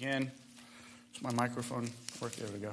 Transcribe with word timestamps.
Again, 0.00 0.30
does 1.12 1.22
my 1.22 1.32
microphone 1.32 1.90
work? 2.22 2.32
There 2.32 2.48
we 2.48 2.58
go. 2.58 2.72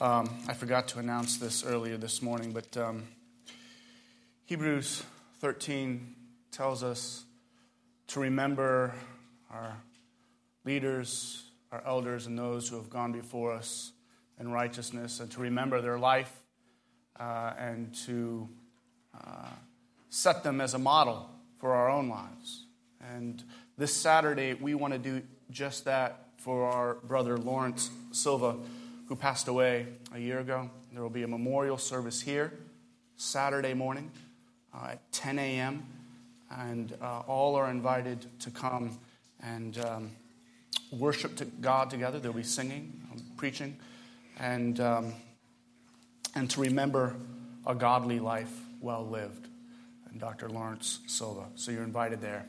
Um, 0.00 0.30
I 0.48 0.54
forgot 0.54 0.88
to 0.88 0.98
announce 0.98 1.36
this 1.36 1.62
earlier 1.62 1.98
this 1.98 2.22
morning, 2.22 2.52
but 2.52 2.74
um, 2.74 3.02
Hebrews 4.46 5.02
13 5.42 6.14
tells 6.50 6.82
us 6.82 7.24
to 8.06 8.20
remember 8.20 8.94
our 9.50 9.76
leaders, 10.64 11.44
our 11.70 11.82
elders, 11.86 12.26
and 12.26 12.38
those 12.38 12.66
who 12.66 12.76
have 12.76 12.88
gone 12.88 13.12
before 13.12 13.52
us 13.52 13.92
in 14.40 14.50
righteousness, 14.50 15.20
and 15.20 15.30
to 15.32 15.40
remember 15.40 15.82
their 15.82 15.98
life 15.98 16.32
uh, 17.20 17.52
and 17.58 17.94
to 18.06 18.48
uh, 19.22 19.50
set 20.08 20.42
them 20.42 20.62
as 20.62 20.72
a 20.72 20.78
model 20.78 21.28
for 21.58 21.74
our 21.74 21.90
own 21.90 22.08
lives. 22.08 22.64
And 23.14 23.44
this 23.76 23.92
Saturday, 23.92 24.54
we 24.54 24.74
want 24.74 24.94
to 24.94 24.98
do 24.98 25.20
just 25.52 25.84
that 25.84 26.26
for 26.38 26.64
our 26.64 26.94
brother 26.94 27.36
Lawrence 27.36 27.90
Silva, 28.10 28.56
who 29.06 29.14
passed 29.14 29.48
away 29.48 29.86
a 30.14 30.18
year 30.18 30.40
ago. 30.40 30.70
There 30.92 31.02
will 31.02 31.10
be 31.10 31.22
a 31.22 31.28
memorial 31.28 31.78
service 31.78 32.20
here 32.20 32.52
Saturday 33.16 33.74
morning 33.74 34.10
uh, 34.74 34.88
at 34.92 35.12
10 35.12 35.38
a.m., 35.38 35.86
and 36.50 36.94
uh, 37.00 37.20
all 37.20 37.54
are 37.54 37.70
invited 37.70 38.26
to 38.40 38.50
come 38.50 38.98
and 39.42 39.78
um, 39.78 40.10
worship 40.90 41.36
to 41.36 41.44
God 41.44 41.88
together. 41.90 42.18
There'll 42.18 42.36
be 42.36 42.42
singing, 42.42 43.00
um, 43.10 43.22
preaching, 43.36 43.76
and, 44.38 44.78
um, 44.80 45.14
and 46.34 46.50
to 46.50 46.60
remember 46.60 47.14
a 47.66 47.74
godly 47.74 48.18
life 48.18 48.52
well 48.80 49.06
lived. 49.06 49.48
And 50.10 50.20
Dr. 50.20 50.50
Lawrence 50.50 51.00
Silva. 51.06 51.46
So 51.54 51.70
you're 51.70 51.84
invited 51.84 52.20
there. 52.20 52.44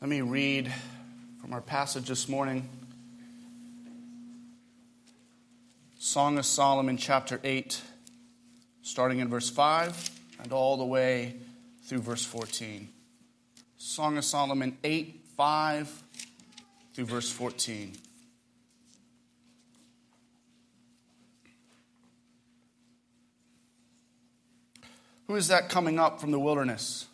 Let 0.00 0.10
me 0.10 0.20
read 0.20 0.72
from 1.40 1.52
our 1.52 1.60
passage 1.60 2.06
this 2.06 2.28
morning 2.28 2.68
Song 5.98 6.38
of 6.38 6.46
Solomon, 6.46 6.96
chapter 6.96 7.40
8, 7.42 7.82
starting 8.82 9.18
in 9.18 9.26
verse 9.26 9.50
5 9.50 10.10
and 10.40 10.52
all 10.52 10.76
the 10.76 10.84
way 10.84 11.34
through 11.82 11.98
verse 11.98 12.24
14. 12.24 12.88
Song 13.76 14.16
of 14.16 14.24
Solomon 14.24 14.78
8, 14.84 15.20
5 15.36 16.02
through 16.94 17.06
verse 17.06 17.32
14. 17.32 17.96
Who 25.26 25.34
is 25.34 25.48
that 25.48 25.68
coming 25.68 25.98
up 25.98 26.20
from 26.20 26.30
the 26.30 26.38
wilderness, 26.38 27.06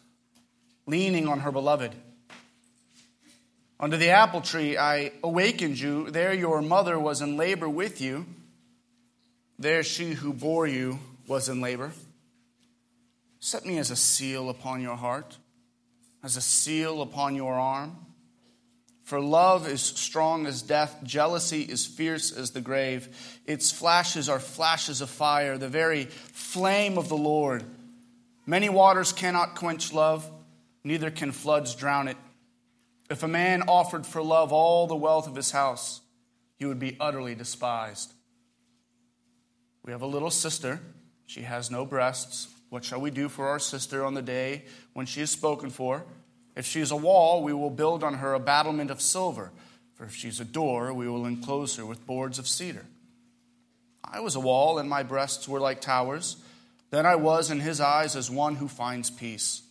leaning 0.87 1.27
on 1.27 1.41
her 1.41 1.51
beloved? 1.51 1.95
Under 3.85 3.99
the 3.99 4.09
apple 4.09 4.41
tree 4.41 4.79
I 4.79 5.13
awakened 5.23 5.79
you. 5.79 6.09
There 6.11 6.33
your 6.33 6.63
mother 6.63 6.99
was 6.99 7.21
in 7.21 7.37
labor 7.37 7.69
with 7.69 8.01
you. 8.01 8.25
There 9.59 9.83
she 9.83 10.13
who 10.13 10.33
bore 10.33 10.67
you 10.67 11.01
was 11.27 11.51
in 11.51 11.61
labor. 11.61 11.93
Set 13.41 13.67
me 13.67 13.77
as 13.77 13.91
a 13.91 13.97
seal 13.97 14.49
upon 14.49 14.81
your 14.81 14.97
heart, 14.97 15.37
as 16.23 16.39
a 16.39 16.41
seal 16.41 17.03
upon 17.03 17.37
your 17.37 17.53
arm. 17.53 17.95
For 19.03 19.21
love 19.21 19.69
is 19.69 19.83
strong 19.83 20.47
as 20.47 20.63
death, 20.63 21.01
jealousy 21.03 21.61
is 21.61 21.85
fierce 21.85 22.33
as 22.33 22.53
the 22.53 22.63
grave. 22.63 23.15
Its 23.45 23.71
flashes 23.71 24.31
are 24.31 24.41
flashes 24.41 25.03
of 25.03 25.11
fire, 25.11 25.59
the 25.59 25.69
very 25.69 26.05
flame 26.07 26.97
of 26.97 27.11
the 27.11 27.19
Lord. 27.19 27.63
Many 28.47 28.71
waters 28.71 29.13
cannot 29.13 29.57
quench 29.57 29.93
love, 29.93 30.27
neither 30.85 31.11
can 31.11 31.33
floods 31.33 31.75
drown 31.75 32.09
it. 32.09 32.17
If 33.11 33.23
a 33.23 33.29
man 33.29 33.63
offered 33.69 34.07
for 34.07 34.23
love 34.23 34.53
all 34.53 34.87
the 34.87 34.97
wealth 34.97 35.27
of 35.27 35.37
his 35.37 35.51
house, 35.51 36.01
he 36.57 36.65
would 36.65 36.79
be 36.79 36.97
utterly 36.99 37.35
despised. 37.35 38.13
We 39.85 39.93
have 39.93 40.03
a 40.03 40.07
little 40.07 40.31
sister. 40.31 40.81
She 41.27 41.43
has 41.43 41.71
no 41.71 41.85
breasts. 41.85 42.49
What 42.71 42.85
shall 42.85 43.01
we 43.01 43.11
do 43.11 43.29
for 43.29 43.49
our 43.49 43.59
sister 43.59 44.05
on 44.05 44.15
the 44.15 44.23
day 44.23 44.65
when 44.95 45.07
she 45.07 45.21
is 45.21 45.31
spoken 45.31 45.71
for? 45.71 46.05
If 46.57 46.65
she 46.65 46.81
is 46.81 46.91
a 46.91 46.97
wall, 46.97 47.43
we 47.43 47.53
will 47.53 47.71
build 47.71 48.03
on 48.03 48.15
her 48.15 48.33
a 48.33 48.41
battlement 48.41 48.91
of 48.91 49.01
silver. 49.01 49.53
For 49.95 50.05
if 50.05 50.15
she 50.15 50.29
is 50.29 50.41
a 50.41 50.45
door, 50.45 50.93
we 50.93 51.09
will 51.09 51.27
enclose 51.27 51.77
her 51.77 51.87
with 51.87 52.07
boards 52.07 52.39
of 52.39 52.49
cedar. 52.49 52.87
I 54.03 54.21
was 54.21 54.37
a 54.37 54.41
wall, 54.41 54.79
and 54.79 54.89
my 54.89 55.03
breasts 55.03 55.49
were 55.49 55.61
like 55.61 55.81
towers. 55.81 56.37
Then 56.91 57.07
I 57.07 57.17
was 57.17 57.51
in 57.51 57.61
his 57.61 57.81
eyes 57.81 58.17
as 58.17 58.31
one 58.31 58.57
who 58.57 58.69
finds 58.69 59.11
peace. 59.11 59.63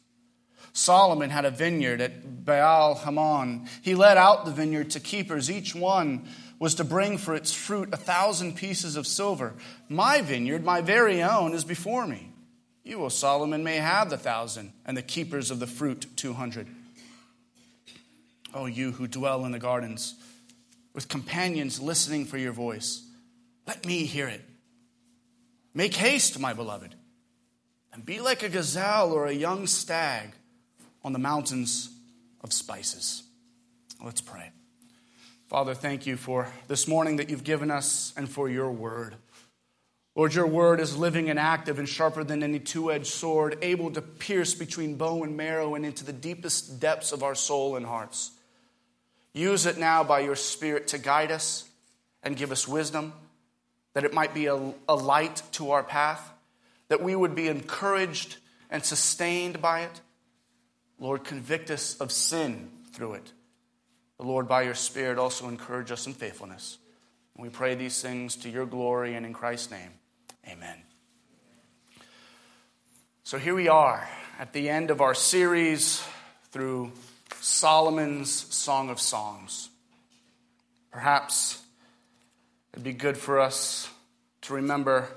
Solomon 0.72 1.30
had 1.30 1.46
a 1.46 1.52
vineyard 1.52 2.02
at 2.02 2.46
Baal 2.46 2.96
Hamon. 2.96 3.68
He 3.82 3.96
let 3.96 4.18
out 4.18 4.46
the 4.46 4.52
vineyard 4.52 4.92
to 4.92 5.00
keepers. 5.00 5.52
Each 5.52 5.76
one 5.76 6.28
was 6.60 6.76
to 6.76 6.84
bring 6.84 7.18
for 7.18 7.36
its 7.36 7.54
fruit 7.54 7.90
a 7.92 7.98
thousand 7.98 8.56
pieces 8.56 8.96
of 8.96 9.06
silver. 9.06 9.54
My 9.90 10.22
vineyard, 10.22 10.64
my 10.64 10.82
very 10.82 11.22
own, 11.22 11.54
is 11.54 11.66
before 11.66 12.08
me. 12.08 12.30
You, 12.84 13.04
O 13.04 13.10
Solomon, 13.10 13.64
may 13.64 13.78
have 13.78 14.10
the 14.10 14.18
thousand, 14.18 14.74
and 14.86 14.96
the 14.96 15.02
keepers 15.02 15.52
of 15.52 15.60
the 15.60 15.68
fruit 15.68 16.06
two 16.16 16.34
hundred. 16.34 16.68
O 18.54 18.66
you 18.66 18.92
who 18.92 19.08
dwell 19.08 19.46
in 19.46 19.52
the 19.52 19.60
gardens, 19.60 20.16
with 20.94 21.08
companions 21.08 21.82
listening 21.82 22.26
for 22.26 22.38
your 22.38 22.52
voice, 22.52 23.06
let 23.66 23.86
me 23.86 24.06
hear 24.06 24.28
it. 24.28 24.42
Make 25.74 25.96
haste, 25.96 26.40
my 26.40 26.54
beloved, 26.54 26.94
and 27.92 28.06
be 28.06 28.20
like 28.20 28.44
a 28.44 28.50
gazelle 28.50 29.12
or 29.12 29.26
a 29.26 29.34
young 29.34 29.66
stag 29.66 30.32
on 31.04 31.14
the 31.14 31.20
mountains 31.20 31.90
of 32.42 32.54
spices. 32.54 33.24
Let's 34.04 34.22
pray. 34.22 34.52
Father, 35.48 35.74
thank 35.74 36.06
you 36.06 36.18
for 36.18 36.48
this 36.68 36.88
morning 36.88 37.18
that 37.18 37.30
you've 37.30 37.44
given 37.44 37.70
us 37.70 38.14
and 38.18 38.30
for 38.30 38.50
your 38.50 38.72
word. 38.72 39.16
Lord, 40.16 40.34
your 40.34 40.48
word 40.48 40.80
is 40.80 40.96
living 40.96 41.30
and 41.30 41.40
active 41.40 41.80
and 41.80 41.90
sharper 41.90 42.24
than 42.24 42.44
any 42.44 42.60
two 42.60 42.92
edged 42.92 43.08
sword, 43.08 43.58
able 43.62 43.92
to 43.92 44.02
pierce 44.02 44.54
between 44.54 44.96
bone 44.96 45.30
and 45.30 45.38
marrow 45.38 45.76
and 45.76 45.86
into 45.86 46.06
the 46.06 46.14
deepest 46.14 46.80
depths 46.80 47.12
of 47.12 47.24
our 47.24 47.36
soul 47.36 47.76
and 47.76 47.86
hearts. 47.86 48.32
Use 49.34 49.66
it 49.66 49.80
now 49.80 50.04
by 50.04 50.20
your 50.20 50.36
Spirit 50.36 50.88
to 50.90 51.00
guide 51.00 51.32
us 51.32 51.68
and 52.22 52.38
give 52.38 52.52
us 52.52 52.68
wisdom, 52.68 53.14
that 53.94 54.04
it 54.06 54.14
might 54.14 54.34
be 54.34 54.46
a, 54.46 54.74
a 54.88 54.96
light 54.96 55.42
to 55.54 55.72
our 55.72 55.84
path, 55.84 56.32
that 56.90 57.02
we 57.02 57.16
would 57.16 57.34
be 57.34 57.48
encouraged 57.48 58.38
and 58.70 58.86
sustained 58.86 59.62
by 59.62 59.82
it 59.82 60.02
Lord, 61.00 61.24
convict 61.24 61.72
us 61.72 61.96
of 61.98 62.12
sin 62.12 62.70
through 62.94 63.14
it. 63.16 63.34
The 64.18 64.26
Lord, 64.26 64.48
by 64.48 64.62
your 64.62 64.76
Spirit, 64.76 65.18
also 65.18 65.48
encourage 65.48 65.92
us 65.92 66.08
in 66.08 66.14
faithfulness. 66.14 66.78
And 67.36 67.44
we 67.44 67.50
pray 67.50 67.76
these 67.76 68.02
things 68.02 68.36
to 68.38 68.50
your 68.50 68.66
glory 68.66 69.16
and 69.16 69.26
in 69.26 69.34
Christ's 69.34 69.72
name. 69.72 69.92
Amen. 70.48 70.78
So 73.24 73.38
here 73.38 73.56
we 73.56 73.68
are 73.68 74.08
at 74.38 74.54
the 74.54 74.70
end 74.70 74.92
of 74.92 75.02
our 75.02 75.14
series 75.14 76.04
through 76.52 76.92
Solomon's 77.40 78.32
Song 78.32 78.90
of 78.90 79.00
Songs. 79.00 79.70
Perhaps 80.92 81.62
it'd 82.74 82.84
be 82.84 82.94
good 82.94 83.18
for 83.18 83.40
us 83.40 83.90
to 84.42 84.54
remember 84.54 85.08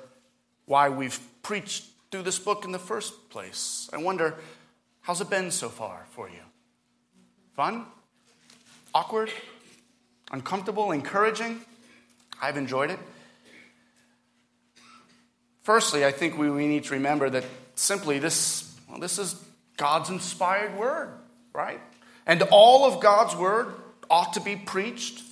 why 0.64 0.88
we've 0.88 1.20
preached 1.42 1.84
through 2.10 2.22
this 2.22 2.38
book 2.38 2.64
in 2.64 2.72
the 2.72 2.78
first 2.78 3.28
place. 3.30 3.90
I 3.92 3.98
wonder 3.98 4.36
How's 5.06 5.20
it 5.20 5.30
been 5.30 5.52
so 5.52 5.68
far 5.68 6.04
for 6.10 6.28
you? 6.28 6.40
Fun? 7.54 7.84
Awkward? 8.92 9.30
Uncomfortable? 10.32 10.90
Encouraging? 10.90 11.60
I've 12.42 12.56
enjoyed 12.56 12.90
it. 12.90 12.98
Firstly, 15.62 16.04
I 16.04 16.10
think 16.10 16.36
we, 16.36 16.50
we 16.50 16.66
need 16.66 16.82
to 16.86 16.94
remember 16.94 17.30
that 17.30 17.44
simply 17.76 18.18
this, 18.18 18.76
well, 18.90 18.98
this 18.98 19.20
is 19.20 19.40
God's 19.76 20.10
inspired 20.10 20.76
word, 20.76 21.10
right? 21.52 21.80
And 22.26 22.42
all 22.50 22.84
of 22.84 23.00
God's 23.00 23.36
word 23.36 23.74
ought 24.10 24.32
to 24.32 24.40
be 24.40 24.56
preached 24.56 25.22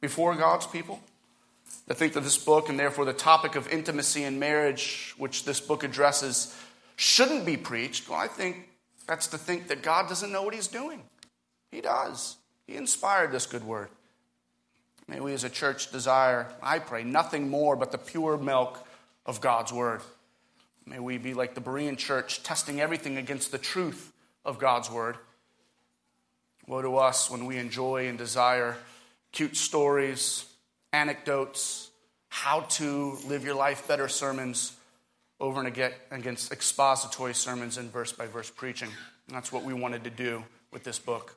before 0.00 0.36
God's 0.36 0.68
people. 0.68 1.00
I 1.90 1.94
think 1.94 2.12
that 2.12 2.20
this 2.20 2.38
book, 2.38 2.68
and 2.68 2.78
therefore 2.78 3.04
the 3.04 3.12
topic 3.12 3.56
of 3.56 3.66
intimacy 3.72 4.22
and 4.22 4.38
marriage, 4.38 5.16
which 5.18 5.44
this 5.44 5.60
book 5.60 5.82
addresses, 5.82 6.56
shouldn't 6.94 7.44
be 7.44 7.56
preached. 7.56 8.08
Well, 8.08 8.20
I 8.20 8.28
think 8.28 8.68
that's 9.06 9.28
to 9.28 9.38
think 9.38 9.68
that 9.68 9.82
God 9.82 10.08
doesn't 10.08 10.32
know 10.32 10.42
what 10.42 10.54
He's 10.54 10.68
doing. 10.68 11.02
He 11.70 11.80
does. 11.80 12.36
He 12.66 12.76
inspired 12.76 13.32
this 13.32 13.46
good 13.46 13.64
word. 13.64 13.88
May 15.08 15.20
we 15.20 15.32
as 15.32 15.44
a 15.44 15.50
church 15.50 15.92
desire, 15.92 16.48
I 16.62 16.80
pray, 16.80 17.04
nothing 17.04 17.48
more 17.48 17.76
but 17.76 17.92
the 17.92 17.98
pure 17.98 18.36
milk 18.36 18.84
of 19.24 19.40
God's 19.40 19.72
word. 19.72 20.00
May 20.84 20.98
we 20.98 21.18
be 21.18 21.34
like 21.34 21.54
the 21.54 21.60
Berean 21.60 21.96
church, 21.96 22.42
testing 22.42 22.80
everything 22.80 23.16
against 23.16 23.52
the 23.52 23.58
truth 23.58 24.12
of 24.44 24.58
God's 24.58 24.90
word. 24.90 25.16
Woe 26.66 26.82
to 26.82 26.96
us 26.96 27.30
when 27.30 27.46
we 27.46 27.58
enjoy 27.58 28.08
and 28.08 28.18
desire 28.18 28.76
cute 29.30 29.56
stories, 29.56 30.44
anecdotes, 30.92 31.90
how 32.28 32.60
to 32.60 33.18
live 33.26 33.44
your 33.44 33.54
life 33.54 33.86
better 33.86 34.08
sermons 34.08 34.75
over 35.38 35.60
and 35.60 35.92
against 36.10 36.52
expository 36.52 37.34
sermons 37.34 37.76
and 37.76 37.92
verse 37.92 38.12
by 38.12 38.26
verse 38.26 38.50
preaching. 38.50 38.88
And 39.26 39.36
that's 39.36 39.52
what 39.52 39.64
we 39.64 39.74
wanted 39.74 40.04
to 40.04 40.10
do 40.10 40.44
with 40.72 40.84
this 40.84 40.98
book. 40.98 41.36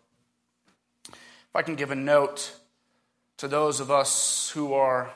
If 1.08 1.56
I 1.56 1.62
can 1.62 1.76
give 1.76 1.92
a 1.92 1.96
note 1.96 2.52
to 3.38 3.48
those 3.48 3.80
of 3.80 3.90
us 3.90 4.52
who 4.54 4.74
are 4.74 5.12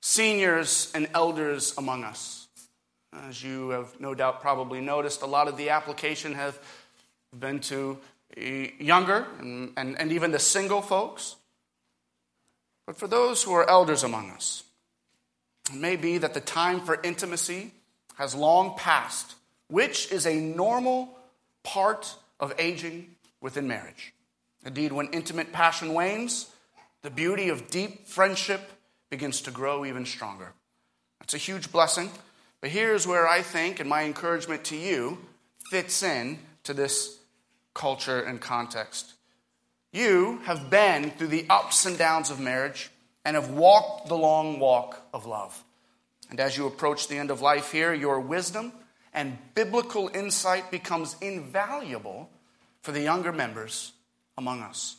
seniors 0.00 0.90
and 0.94 1.08
elders 1.14 1.74
among 1.78 2.04
us. 2.04 2.48
As 3.28 3.42
you 3.42 3.70
have 3.70 4.00
no 4.00 4.14
doubt 4.14 4.40
probably 4.40 4.80
noticed, 4.80 5.22
a 5.22 5.26
lot 5.26 5.48
of 5.48 5.56
the 5.56 5.70
application 5.70 6.34
have 6.34 6.58
been 7.38 7.60
to 7.60 7.98
younger 8.36 9.26
and, 9.38 9.72
and, 9.76 9.98
and 9.98 10.12
even 10.12 10.30
the 10.30 10.38
single 10.38 10.82
folks. 10.82 11.36
But 12.86 12.96
for 12.96 13.06
those 13.06 13.42
who 13.42 13.52
are 13.52 13.68
elders 13.68 14.02
among 14.02 14.30
us, 14.30 14.64
it 15.70 15.76
may 15.76 15.96
be 15.96 16.18
that 16.18 16.34
the 16.34 16.40
time 16.40 16.80
for 16.80 16.98
intimacy 17.02 17.72
has 18.16 18.34
long 18.34 18.76
passed, 18.76 19.34
which 19.68 20.10
is 20.12 20.26
a 20.26 20.40
normal 20.40 21.16
part 21.62 22.14
of 22.40 22.52
aging 22.58 23.14
within 23.40 23.66
marriage. 23.66 24.12
Indeed, 24.64 24.92
when 24.92 25.08
intimate 25.08 25.52
passion 25.52 25.94
wanes, 25.94 26.50
the 27.02 27.10
beauty 27.10 27.48
of 27.48 27.68
deep 27.68 28.06
friendship 28.06 28.60
begins 29.10 29.42
to 29.42 29.50
grow 29.50 29.84
even 29.84 30.06
stronger. 30.06 30.52
That's 31.20 31.34
a 31.34 31.38
huge 31.38 31.72
blessing. 31.72 32.10
But 32.60 32.70
here's 32.70 33.06
where 33.06 33.28
I 33.28 33.42
think, 33.42 33.80
and 33.80 33.88
my 33.88 34.04
encouragement 34.04 34.64
to 34.66 34.76
you 34.76 35.18
fits 35.70 36.02
in 36.02 36.38
to 36.62 36.72
this 36.72 37.18
culture 37.74 38.20
and 38.20 38.40
context. 38.40 39.14
You 39.92 40.38
have 40.44 40.70
been 40.70 41.10
through 41.10 41.28
the 41.28 41.46
ups 41.50 41.86
and 41.86 41.98
downs 41.98 42.30
of 42.30 42.40
marriage 42.40 42.90
and 43.24 43.36
have 43.36 43.50
walked 43.50 44.08
the 44.08 44.16
long 44.16 44.58
walk 44.58 45.00
of 45.12 45.26
love. 45.26 45.62
And 46.32 46.40
as 46.40 46.56
you 46.56 46.66
approach 46.66 47.08
the 47.08 47.18
end 47.18 47.30
of 47.30 47.42
life 47.42 47.72
here, 47.72 47.92
your 47.92 48.18
wisdom 48.18 48.72
and 49.12 49.36
biblical 49.54 50.10
insight 50.14 50.70
becomes 50.70 51.14
invaluable 51.20 52.30
for 52.80 52.90
the 52.90 53.02
younger 53.02 53.32
members 53.32 53.92
among 54.38 54.62
us. 54.62 54.96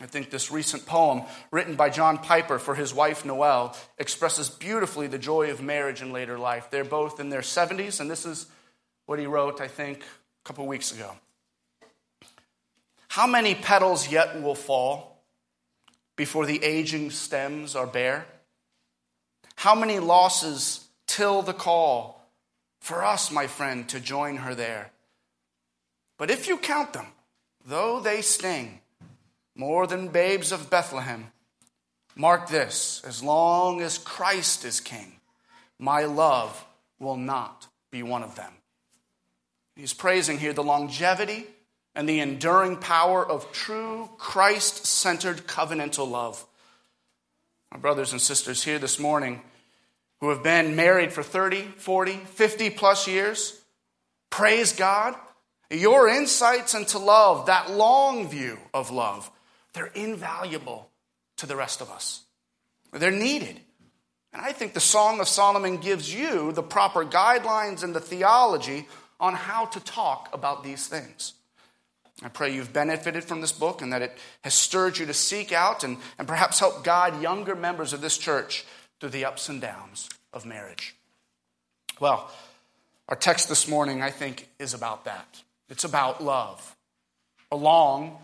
I 0.00 0.06
think 0.06 0.30
this 0.30 0.50
recent 0.50 0.84
poem, 0.84 1.22
written 1.52 1.76
by 1.76 1.88
John 1.88 2.18
Piper 2.18 2.58
for 2.58 2.74
his 2.74 2.92
wife 2.92 3.24
Noel, 3.24 3.76
expresses 3.96 4.50
beautifully 4.50 5.06
the 5.06 5.20
joy 5.20 5.52
of 5.52 5.62
marriage 5.62 6.02
in 6.02 6.12
later 6.12 6.36
life. 6.36 6.68
They're 6.72 6.82
both 6.82 7.20
in 7.20 7.30
their 7.30 7.42
70s, 7.42 8.00
and 8.00 8.10
this 8.10 8.26
is 8.26 8.46
what 9.06 9.20
he 9.20 9.26
wrote, 9.26 9.60
I 9.60 9.68
think, 9.68 10.00
a 10.00 10.42
couple 10.44 10.66
weeks 10.66 10.90
ago. 10.90 11.12
How 13.06 13.28
many 13.28 13.54
petals 13.54 14.10
yet 14.10 14.42
will 14.42 14.56
fall 14.56 15.22
before 16.16 16.44
the 16.44 16.64
aging 16.64 17.12
stems 17.12 17.76
are 17.76 17.86
bare? 17.86 18.26
How 19.62 19.76
many 19.76 20.00
losses 20.00 20.88
till 21.06 21.40
the 21.40 21.52
call 21.52 22.28
for 22.80 23.04
us, 23.04 23.30
my 23.30 23.46
friend, 23.46 23.88
to 23.90 24.00
join 24.00 24.38
her 24.38 24.56
there? 24.56 24.90
But 26.18 26.32
if 26.32 26.48
you 26.48 26.56
count 26.56 26.94
them, 26.94 27.06
though 27.64 28.00
they 28.00 28.22
sting 28.22 28.80
more 29.54 29.86
than 29.86 30.08
babes 30.08 30.50
of 30.50 30.68
Bethlehem, 30.68 31.30
mark 32.16 32.48
this 32.48 33.02
as 33.06 33.22
long 33.22 33.80
as 33.80 33.98
Christ 33.98 34.64
is 34.64 34.80
king, 34.80 35.20
my 35.78 36.06
love 36.06 36.66
will 36.98 37.16
not 37.16 37.68
be 37.92 38.02
one 38.02 38.24
of 38.24 38.34
them. 38.34 38.54
He's 39.76 39.94
praising 39.94 40.38
here 40.38 40.52
the 40.52 40.64
longevity 40.64 41.46
and 41.94 42.08
the 42.08 42.18
enduring 42.18 42.78
power 42.78 43.24
of 43.24 43.52
true 43.52 44.10
Christ 44.18 44.86
centered 44.86 45.46
covenantal 45.46 46.10
love. 46.10 46.44
My 47.70 47.78
brothers 47.78 48.10
and 48.10 48.20
sisters 48.20 48.64
here 48.64 48.80
this 48.80 48.98
morning 48.98 49.40
who 50.22 50.28
have 50.28 50.44
been 50.44 50.76
married 50.76 51.12
for 51.12 51.24
30, 51.24 51.62
40, 51.62 52.12
50 52.12 52.70
plus 52.70 53.08
years, 53.08 53.60
praise 54.30 54.72
God. 54.72 55.16
Your 55.68 56.08
insights 56.08 56.74
into 56.74 57.00
love, 57.00 57.46
that 57.46 57.72
long 57.72 58.28
view 58.28 58.56
of 58.72 58.92
love, 58.92 59.28
they're 59.72 59.90
invaluable 59.96 60.88
to 61.38 61.46
the 61.46 61.56
rest 61.56 61.80
of 61.80 61.90
us. 61.90 62.20
They're 62.92 63.10
needed. 63.10 63.58
And 64.32 64.40
I 64.40 64.52
think 64.52 64.74
the 64.74 64.80
Song 64.80 65.18
of 65.18 65.26
Solomon 65.26 65.78
gives 65.78 66.14
you 66.14 66.52
the 66.52 66.62
proper 66.62 67.04
guidelines 67.04 67.82
and 67.82 67.92
the 67.92 68.00
theology 68.00 68.86
on 69.18 69.34
how 69.34 69.64
to 69.66 69.80
talk 69.80 70.28
about 70.32 70.62
these 70.62 70.86
things. 70.86 71.32
I 72.22 72.28
pray 72.28 72.54
you've 72.54 72.72
benefited 72.72 73.24
from 73.24 73.40
this 73.40 73.50
book 73.50 73.82
and 73.82 73.92
that 73.92 74.02
it 74.02 74.16
has 74.42 74.54
stirred 74.54 74.98
you 74.98 75.06
to 75.06 75.14
seek 75.14 75.50
out 75.50 75.82
and, 75.82 75.96
and 76.16 76.28
perhaps 76.28 76.60
help 76.60 76.84
guide 76.84 77.20
younger 77.20 77.56
members 77.56 77.92
of 77.92 78.00
this 78.00 78.16
church 78.16 78.64
through 79.02 79.10
the 79.10 79.24
ups 79.24 79.48
and 79.48 79.60
downs 79.60 80.08
of 80.32 80.46
marriage. 80.46 80.94
Well, 81.98 82.30
our 83.08 83.16
text 83.16 83.48
this 83.48 83.66
morning, 83.66 84.00
I 84.00 84.10
think, 84.10 84.48
is 84.60 84.74
about 84.74 85.06
that. 85.06 85.42
It's 85.68 85.82
about 85.82 86.22
love, 86.22 86.76
a 87.50 87.56
long, 87.56 88.16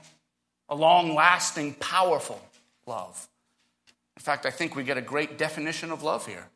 a 0.68 0.76
long 0.76 1.16
lasting, 1.16 1.74
powerful 1.80 2.40
love. 2.86 3.26
In 4.16 4.22
fact, 4.22 4.46
I 4.46 4.50
think 4.52 4.76
we 4.76 4.84
get 4.84 4.96
a 4.96 5.02
great 5.02 5.36
definition 5.36 5.90
of 5.90 6.04
love 6.04 6.28
here. 6.28 6.46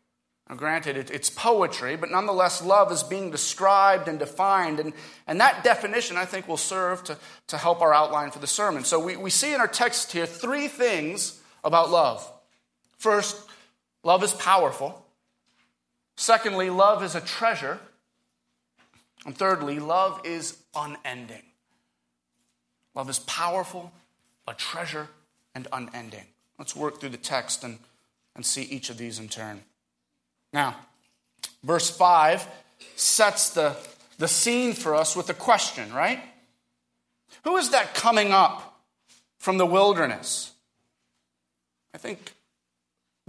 Now, 0.48 0.54
granted, 0.54 0.96
it, 0.96 1.10
it's 1.10 1.28
poetry, 1.28 1.96
but 1.96 2.12
nonetheless, 2.12 2.62
love 2.62 2.92
is 2.92 3.02
being 3.02 3.32
described 3.32 4.06
and 4.06 4.20
defined. 4.20 4.78
And, 4.78 4.92
and 5.26 5.40
that 5.40 5.64
definition, 5.64 6.16
I 6.16 6.26
think, 6.26 6.46
will 6.46 6.56
serve 6.56 7.02
to, 7.04 7.18
to 7.48 7.58
help 7.58 7.80
our 7.80 7.92
outline 7.92 8.30
for 8.30 8.38
the 8.38 8.46
sermon. 8.46 8.84
So, 8.84 9.04
we, 9.04 9.16
we 9.16 9.30
see 9.30 9.52
in 9.52 9.60
our 9.60 9.66
text 9.66 10.12
here 10.12 10.26
three 10.26 10.68
things 10.68 11.40
about 11.64 11.90
love. 11.90 12.32
First, 12.98 13.48
love 14.02 14.22
is 14.22 14.32
powerful. 14.34 15.04
Secondly, 16.16 16.70
love 16.70 17.02
is 17.02 17.14
a 17.14 17.20
treasure. 17.20 17.80
And 19.24 19.36
thirdly, 19.36 19.78
love 19.78 20.20
is 20.24 20.58
unending. 20.74 21.42
Love 22.94 23.08
is 23.08 23.20
powerful, 23.20 23.92
a 24.46 24.54
treasure, 24.54 25.08
and 25.54 25.68
unending. 25.72 26.24
Let's 26.58 26.76
work 26.76 27.00
through 27.00 27.10
the 27.10 27.16
text 27.16 27.64
and, 27.64 27.78
and 28.34 28.44
see 28.44 28.62
each 28.62 28.90
of 28.90 28.98
these 28.98 29.18
in 29.18 29.28
turn. 29.28 29.62
Now, 30.52 30.76
verse 31.62 31.88
5 31.90 32.46
sets 32.96 33.50
the, 33.50 33.76
the 34.18 34.28
scene 34.28 34.72
for 34.72 34.94
us 34.94 35.16
with 35.16 35.30
a 35.30 35.34
question, 35.34 35.92
right? 35.92 36.20
Who 37.44 37.56
is 37.56 37.70
that 37.70 37.94
coming 37.94 38.32
up 38.32 38.80
from 39.38 39.58
the 39.58 39.66
wilderness? 39.66 40.52
I 41.94 41.98
think 41.98 42.32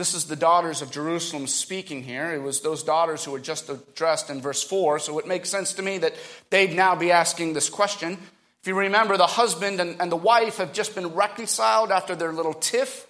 this 0.04 0.14
is 0.14 0.26
the 0.26 0.36
daughters 0.36 0.82
of 0.82 0.92
Jerusalem 0.92 1.48
speaking 1.48 2.04
here. 2.04 2.34
It 2.34 2.42
was 2.42 2.60
those 2.60 2.84
daughters 2.84 3.24
who 3.24 3.32
were 3.32 3.40
just 3.40 3.70
addressed 3.70 4.30
in 4.30 4.42
verse 4.42 4.62
4, 4.62 5.00
so 5.00 5.18
it 5.18 5.26
makes 5.26 5.50
sense 5.50 5.72
to 5.76 5.82
me 5.82 5.98
that 6.00 6.14
they'd 6.50 6.74
now 6.74 6.94
be 6.94 7.10
asking 7.10 7.54
this 7.54 7.70
question. 7.70 8.18
If 8.62 8.68
you 8.68 8.78
remember, 8.78 9.16
the 9.16 9.26
husband 9.28 9.80
and, 9.80 9.96
and 10.02 10.12
the 10.12 10.18
wife 10.18 10.58
have 10.58 10.74
just 10.74 10.94
been 10.94 11.16
reconciled 11.16 11.90
after 11.90 12.16
their 12.16 12.34
little 12.34 12.54
tiff, 12.54 13.08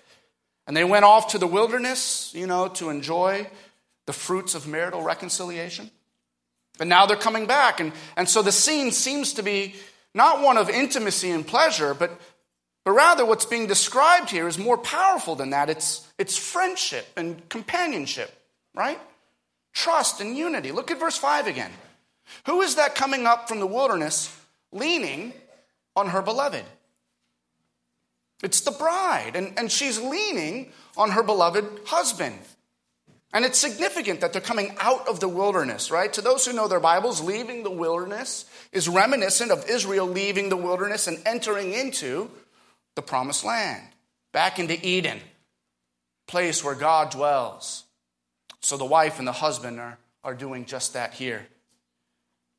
and 0.68 0.78
they 0.78 0.84
went 0.84 1.04
off 1.04 1.30
to 1.30 1.40
the 1.40 1.48
wilderness, 1.48 2.32
you 2.36 2.46
know, 2.46 2.68
to 2.68 2.92
enjoy 2.92 3.48
the 4.06 4.14
fruits 4.14 4.54
of 4.54 4.68
marital 4.68 5.02
reconciliation. 5.02 5.90
But 6.78 6.86
now 6.86 7.08
they're 7.08 7.18
coming 7.18 7.48
back. 7.48 7.80
And, 7.80 7.92
and 8.16 8.30
so 8.30 8.44
the 8.44 8.52
scene 8.52 8.92
seems 8.92 9.34
to 9.34 9.42
be 9.42 9.74
not 10.14 10.44
one 10.44 10.58
of 10.58 10.70
intimacy 10.70 11.32
and 11.32 11.48
pleasure, 11.48 11.96
but, 11.96 12.12
but 12.84 12.92
rather 12.92 13.26
what's 13.26 13.46
being 13.46 13.68
described 13.68 14.30
here 14.30 14.48
is 14.48 14.58
more 14.58 14.78
powerful 14.78 15.36
than 15.36 15.52
that. 15.52 15.70
It's, 15.70 16.08
it's 16.18 16.38
friendship 16.38 17.08
and 17.16 17.48
companionship, 17.50 18.32
right? 18.76 19.00
Trust 19.74 20.20
and 20.20 20.38
unity. 20.38 20.72
Look 20.72 20.92
at 20.92 21.00
verse 21.00 21.18
5 21.18 21.48
again. 21.48 21.72
Who 22.46 22.62
is 22.62 22.76
that 22.76 22.96
coming 22.96 23.26
up 23.26 23.48
from 23.48 23.60
the 23.60 23.68
wilderness 23.68 24.36
leaning 24.72 25.34
on 25.96 26.10
her 26.10 26.22
beloved? 26.22 26.64
It's 28.44 28.62
the 28.62 28.72
bride, 28.72 29.36
and, 29.36 29.58
and 29.58 29.72
she's 29.72 30.00
leaning 30.00 30.74
on 30.98 31.12
her 31.12 31.24
beloved 31.24 31.66
husband. 31.86 32.38
And 33.34 33.46
it's 33.46 33.58
significant 33.58 34.22
that 34.22 34.34
they're 34.34 34.42
coming 34.42 34.76
out 34.80 35.08
of 35.08 35.20
the 35.20 35.30
wilderness, 35.30 35.90
right? 35.90 36.12
To 36.14 36.22
those 36.22 36.46
who 36.46 36.54
know 36.54 36.68
their 36.68 36.82
Bibles, 36.82 37.22
leaving 37.22 37.64
the 37.64 37.72
wilderness 37.72 38.46
is 38.72 38.88
reminiscent 38.88 39.50
of 39.50 39.68
Israel 39.70 40.06
leaving 40.06 40.50
the 40.50 40.58
wilderness 40.58 41.08
and 41.08 41.20
entering 41.26 41.74
into 41.74 42.30
the 42.96 43.02
promised 43.02 43.44
land, 43.44 43.84
back 44.32 44.60
into 44.60 44.78
Eden, 44.86 45.20
place 46.28 46.64
where 46.64 46.76
God 46.76 47.12
dwells. 47.12 47.84
So 48.62 48.78
the 48.78 48.86
wife 48.86 49.20
and 49.20 49.28
the 49.28 49.34
husband 49.34 49.80
are, 49.80 49.98
are 50.24 50.34
doing 50.34 50.66
just 50.66 50.94
that 50.94 51.14
here. 51.14 51.46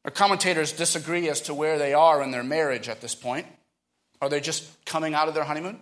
Our 0.04 0.10
commentators 0.10 0.72
disagree 0.72 1.28
as 1.28 1.40
to 1.42 1.54
where 1.54 1.78
they 1.78 1.94
are 1.94 2.22
in 2.22 2.30
their 2.30 2.42
marriage 2.42 2.88
at 2.88 3.00
this 3.00 3.14
point. 3.14 3.46
Are 4.20 4.28
they 4.28 4.40
just 4.40 4.84
coming 4.84 5.14
out 5.14 5.28
of 5.28 5.34
their 5.34 5.44
honeymoon? 5.44 5.80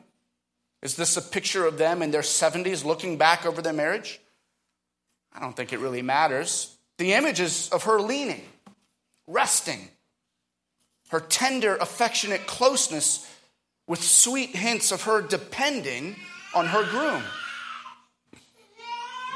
Is 0.80 0.96
this 0.96 1.16
a 1.16 1.22
picture 1.22 1.66
of 1.66 1.78
them 1.78 2.02
in 2.02 2.10
their 2.10 2.22
70s 2.22 2.84
looking 2.84 3.16
back 3.16 3.46
over 3.46 3.62
their 3.62 3.72
marriage? 3.72 4.20
I 5.32 5.40
don't 5.40 5.56
think 5.56 5.72
it 5.72 5.78
really 5.78 6.02
matters. 6.02 6.76
The 6.98 7.14
image 7.14 7.40
is 7.40 7.68
of 7.70 7.84
her 7.84 8.00
leaning, 8.00 8.42
resting, 9.26 9.88
her 11.10 11.20
tender, 11.20 11.76
affectionate 11.76 12.46
closeness 12.46 13.28
with 13.86 14.02
sweet 14.02 14.50
hints 14.50 14.92
of 14.92 15.02
her 15.02 15.20
depending 15.20 16.16
on 16.54 16.66
her 16.66 16.84
groom. 16.84 17.22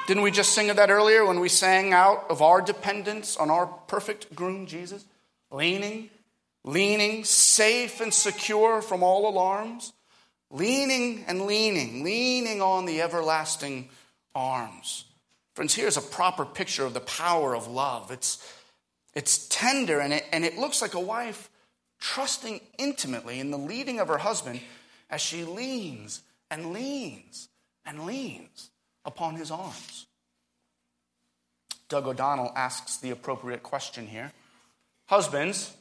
Didn't 0.06 0.22
we 0.22 0.30
just 0.30 0.52
sing 0.52 0.70
of 0.70 0.76
that 0.76 0.90
earlier 0.90 1.24
when 1.24 1.40
we 1.40 1.48
sang 1.48 1.92
out 1.92 2.26
of 2.30 2.40
our 2.40 2.62
dependence 2.62 3.36
on 3.36 3.50
our 3.50 3.66
perfect 3.66 4.34
groom, 4.36 4.66
Jesus? 4.66 5.04
Leaning, 5.50 6.10
leaning, 6.64 7.24
safe 7.24 8.00
and 8.00 8.14
secure 8.14 8.82
from 8.82 9.02
all 9.02 9.28
alarms, 9.28 9.92
leaning 10.50 11.24
and 11.26 11.42
leaning, 11.42 12.04
leaning 12.04 12.62
on 12.62 12.86
the 12.86 13.02
everlasting 13.02 13.88
arms. 14.34 15.06
Friends, 15.54 15.74
here's 15.74 15.96
a 15.96 16.02
proper 16.02 16.44
picture 16.44 16.84
of 16.84 16.94
the 16.94 17.00
power 17.00 17.56
of 17.56 17.66
love. 17.66 18.12
It's, 18.12 18.38
it's 19.14 19.48
tender 19.48 20.00
and 20.00 20.12
it, 20.12 20.24
and 20.30 20.44
it 20.44 20.56
looks 20.56 20.82
like 20.82 20.94
a 20.94 21.00
wife 21.00 21.50
trusting 22.06 22.60
intimately 22.78 23.40
in 23.40 23.50
the 23.50 23.58
leading 23.58 23.98
of 23.98 24.06
her 24.06 24.18
husband 24.18 24.60
as 25.10 25.20
she 25.20 25.42
leans 25.42 26.22
and 26.52 26.72
leans 26.72 27.48
and 27.84 28.06
leans 28.06 28.70
upon 29.04 29.34
his 29.34 29.50
arms. 29.50 30.06
Doug 31.88 32.06
O'Donnell 32.06 32.52
asks 32.54 32.98
the 32.98 33.10
appropriate 33.10 33.64
question 33.64 34.06
here 34.06 34.30
Husbands, 35.06 35.76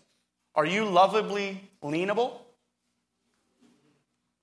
are 0.55 0.65
you 0.65 0.85
lovably 0.85 1.61
leanable? 1.83 2.33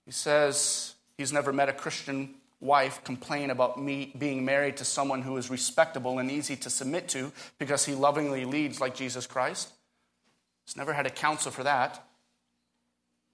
He 0.06 0.12
says 0.12 0.94
he's 1.18 1.32
never 1.32 1.52
met 1.52 1.68
a 1.68 1.72
Christian 1.72 2.34
wife 2.60 3.02
complain 3.02 3.50
about 3.50 3.82
me 3.82 4.14
being 4.16 4.44
married 4.44 4.76
to 4.76 4.84
someone 4.84 5.22
who 5.22 5.36
is 5.36 5.50
respectable 5.50 6.20
and 6.20 6.30
easy 6.30 6.54
to 6.54 6.70
submit 6.70 7.08
to 7.08 7.32
because 7.58 7.84
he 7.84 7.94
lovingly 7.94 8.44
leads 8.44 8.80
like 8.80 8.94
Jesus 8.94 9.26
Christ. 9.26 9.72
He's 10.66 10.76
never 10.76 10.92
had 10.92 11.06
a 11.06 11.10
counsel 11.10 11.50
for 11.50 11.64
that. 11.64 12.04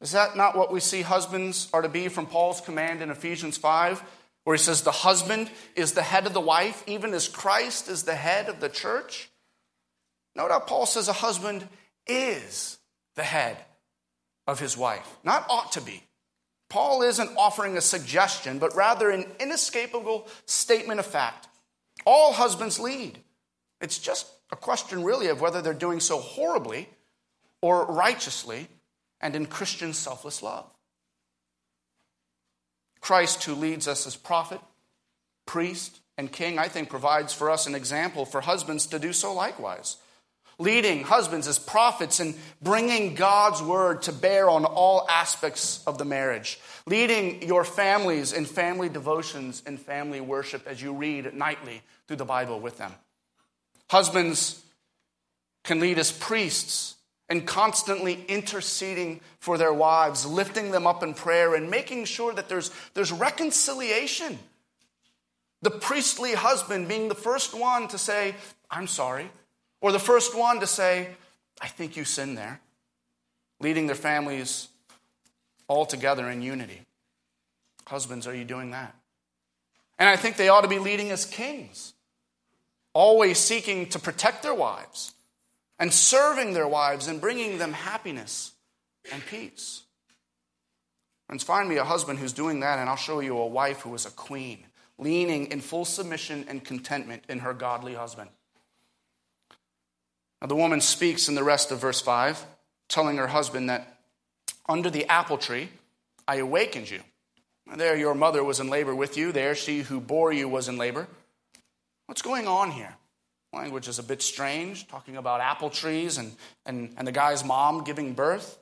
Is 0.01 0.13
that 0.13 0.37
not 0.37 0.57
what 0.57 0.73
we 0.73 0.81
see 0.81 1.03
husbands 1.03 1.69
are 1.73 1.83
to 1.83 1.89
be 1.89 2.09
from 2.09 2.27
Paul's 2.27 2.61
command 2.61 3.03
in 3.03 3.11
Ephesians 3.11 3.57
5, 3.57 4.03
where 4.45 4.57
he 4.57 4.63
says 4.63 4.83
the 4.83 4.91
husband 4.91 5.51
is 5.75 5.93
the 5.93 6.03
head 6.03 6.27
of 6.27 6.33
the 6.33 6.41
wife, 6.41 6.85
even 6.87 7.13
as 7.15 7.29
Christ 7.29 7.89
is 7.89 8.05
the 8.05 8.15
head 8.15 8.49
of 8.49 8.61
the 8.61 8.69
church? 8.69 9.29
Note 10.37 10.51
how 10.51 10.61
Paul 10.61 10.87
says 10.87 11.09
a 11.09 11.13
husband 11.13 11.67
is 12.07 12.79
the 13.17 13.25
head 13.25 13.57
of 14.47 14.61
his 14.61 14.77
wife, 14.77 15.19
not 15.25 15.45
ought 15.51 15.73
to 15.73 15.81
be. 15.81 16.03
Paul 16.71 17.03
isn't 17.03 17.37
offering 17.37 17.77
a 17.77 17.81
suggestion, 17.81 18.59
but 18.59 18.77
rather 18.77 19.11
an 19.11 19.27
inescapable 19.41 20.29
statement 20.47 21.01
of 21.01 21.07
fact. 21.07 21.49
All 22.07 22.33
husbands 22.33 22.79
lead. 22.79 23.19
It's 23.81 23.99
just 23.99 24.27
a 24.53 24.57
question, 24.57 25.03
really, 25.03 25.29
of 25.29 25.41
whether 25.41 25.61
they're 25.61 25.75
doing 25.75 26.01
so 26.01 26.19
horribly 26.19 26.89
or 27.63 27.87
righteously 27.87 28.69
and 29.21 29.35
in 29.35 29.47
Christian 29.47 29.93
selfless 29.93 30.43
love. 30.43 30.67
Christ, 33.01 33.45
who 33.45 33.55
leads 33.55 33.89
us 33.89 34.07
as 34.07 34.17
prophet, 34.17 34.61
priest, 35.47 36.01
and 36.17 36.31
king, 36.31 36.59
I 36.59 36.69
think 36.69 36.91
provides 36.91 37.33
for 37.33 37.51
us 37.51 37.67
an 37.67 37.75
example 37.75 38.25
for 38.25 38.41
husbands 38.41 38.87
to 38.87 38.99
do 38.99 39.13
so 39.13 39.33
likewise 39.33 39.97
leading 40.59 41.05
husbands 41.05 41.47
as 41.47 41.59
prophets 41.59 42.21
and 42.21 42.35
bringing 42.61 43.15
God's 43.15 43.63
word 43.63 44.03
to 44.03 44.13
bear 44.13 44.49
on 44.49 44.65
all 44.65 45.07
aspects 45.09 45.83
of 45.87 45.99
the 45.99 46.05
marriage, 46.05 46.59
leading 46.87 47.43
your 47.43 47.65
families 47.65 48.33
in 48.33 48.45
family 48.45 48.89
devotions 48.89 49.63
and 49.67 49.81
family 49.81 50.21
worship 50.21 50.67
as 50.67 50.83
you 50.83 50.93
read 50.93 51.33
nightly 51.33 51.83
through 52.07 52.17
the 52.17 52.25
Bible 52.25 52.59
with 52.59 52.77
them. 52.79 52.93
Husbands 53.89 54.63
can 55.65 55.81
lead 55.81 55.99
as 55.99 56.11
priests 56.11 56.97
and 57.29 57.47
constantly 57.47 58.25
interceding 58.27 59.21
for 59.39 59.59
their 59.59 59.73
wives, 59.73 60.25
lifting 60.25 60.71
them 60.71 60.87
up 60.87 61.03
in 61.03 61.13
prayer 61.13 61.55
and 61.55 61.71
making 61.71 62.07
sure 62.07 62.33
that 62.33 62.49
there's, 62.49 62.71
there's 62.95 63.13
reconciliation. 63.13 64.39
The 65.61 65.71
priestly 65.71 66.35
husband 66.35 66.89
being 66.89 67.09
the 67.09 67.15
first 67.15 67.55
one 67.59 67.89
to 67.89 67.99
say, 67.99 68.35
I'm 68.71 68.87
sorry, 68.87 69.31
or 69.81 69.93
the 69.93 69.99
first 69.99 70.37
one 70.37 70.61
to 70.61 70.67
say, 70.67 71.09
I 71.61 71.69
think 71.69 71.97
you 71.97 72.05
sinned 72.05 72.39
there, 72.39 72.61
leading 73.61 73.87
their 73.87 73.97
families 73.97 74.69
all 75.67 75.85
together 75.85 76.31
in 76.31 76.41
unity. 76.41 76.81
Husbands, 77.87 78.27
are 78.27 78.35
you 78.35 78.45
doing 78.45 78.71
that? 78.71 78.95
And 79.99 80.09
I 80.09 80.17
think 80.17 80.37
they 80.37 80.49
ought 80.49 80.63
to 80.63 80.69
be 80.69 80.79
leading 80.79 81.11
as 81.11 81.25
kings, 81.25 81.93
always 82.95 83.39
seeking 83.39 83.89
to 83.91 83.99
protect 83.99 84.43
their 84.43 84.55
wives 84.55 85.13
and 85.79 85.93
serving 85.93 86.53
their 86.53 86.69
wives 86.69 87.07
and 87.07 87.21
bringing 87.21 87.59
them 87.59 87.73
happiness 87.73 88.53
and 89.13 89.25
peace. 89.27 89.83
Friends, 91.27 91.43
find 91.43 91.69
me 91.69 91.77
a 91.77 91.85
husband 91.85 92.19
who's 92.19 92.33
doing 92.33 92.61
that, 92.61 92.79
and 92.79 92.89
I'll 92.89 92.97
show 92.97 93.21
you 93.21 93.37
a 93.37 93.47
wife 93.47 93.81
who 93.81 93.95
is 93.95 94.07
a 94.07 94.11
queen, 94.11 94.65
leaning 94.99 95.51
in 95.51 95.61
full 95.61 95.85
submission 95.85 96.47
and 96.49 96.65
contentment 96.65 97.25
in 97.29 97.41
her 97.41 97.53
godly 97.53 97.95
husband. 97.95 98.31
Now, 100.41 100.47
the 100.47 100.57
woman 100.57 100.81
speaks 100.81 101.29
in 101.29 101.35
the 101.35 101.45
rest 101.45 101.71
of 101.71 101.81
verse 101.81 102.01
5, 102.01 102.45
telling 102.89 103.17
her 103.19 103.27
husband 103.27 103.69
that 103.69 103.99
under 104.69 104.91
the 104.91 105.07
apple 105.07 105.39
tree 105.39 105.69
I 106.27 106.37
awakened 106.37 106.91
you. 106.91 107.01
There 107.77 107.97
your 107.97 108.15
mother 108.15 108.43
was 108.43 108.61
in 108.61 108.69
labor 108.69 108.95
with 108.95 109.17
you. 109.17 109.33
There 109.33 109.55
she 109.55 109.81
who 109.81 110.01
bore 110.01 110.33
you 110.33 110.49
was 110.49 110.69
in 110.69 110.79
labor. 110.79 111.07
What's 112.07 112.23
going 112.23 112.49
on 112.49 112.71
here? 112.71 112.97
Language 113.53 113.89
is 113.89 113.99
a 113.99 114.03
bit 114.03 114.21
strange, 114.21 114.89
talking 114.89 115.17
about 115.17 115.41
apple 115.41 115.71
trees 115.71 116.19
and, 116.19 116.33
and, 116.67 116.95
and 116.97 117.09
the 117.09 117.13
guy's 117.13 117.45
mom 117.45 117.83
giving 117.83 118.13
birth. 118.13 118.59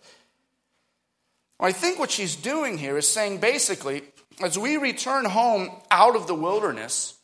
Well, 1.59 1.69
I 1.69 1.73
think 1.73 1.99
what 1.99 2.11
she's 2.11 2.37
doing 2.37 2.78
here 2.78 2.97
is 2.97 3.09
saying 3.09 3.38
basically, 3.38 4.02
as 4.43 4.59
we 4.59 4.76
return 4.76 5.25
home 5.25 5.71
out 5.90 6.14
of 6.14 6.26
the 6.26 6.35
wilderness, 6.35 7.14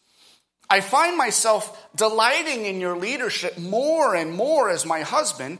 I 0.69 0.81
find 0.81 1.16
myself 1.16 1.87
delighting 1.95 2.64
in 2.64 2.81
your 2.81 2.97
leadership 2.97 3.59
more 3.59 4.14
and 4.14 4.33
more 4.33 4.71
as 4.71 4.87
my 4.87 5.02
husband. 5.02 5.59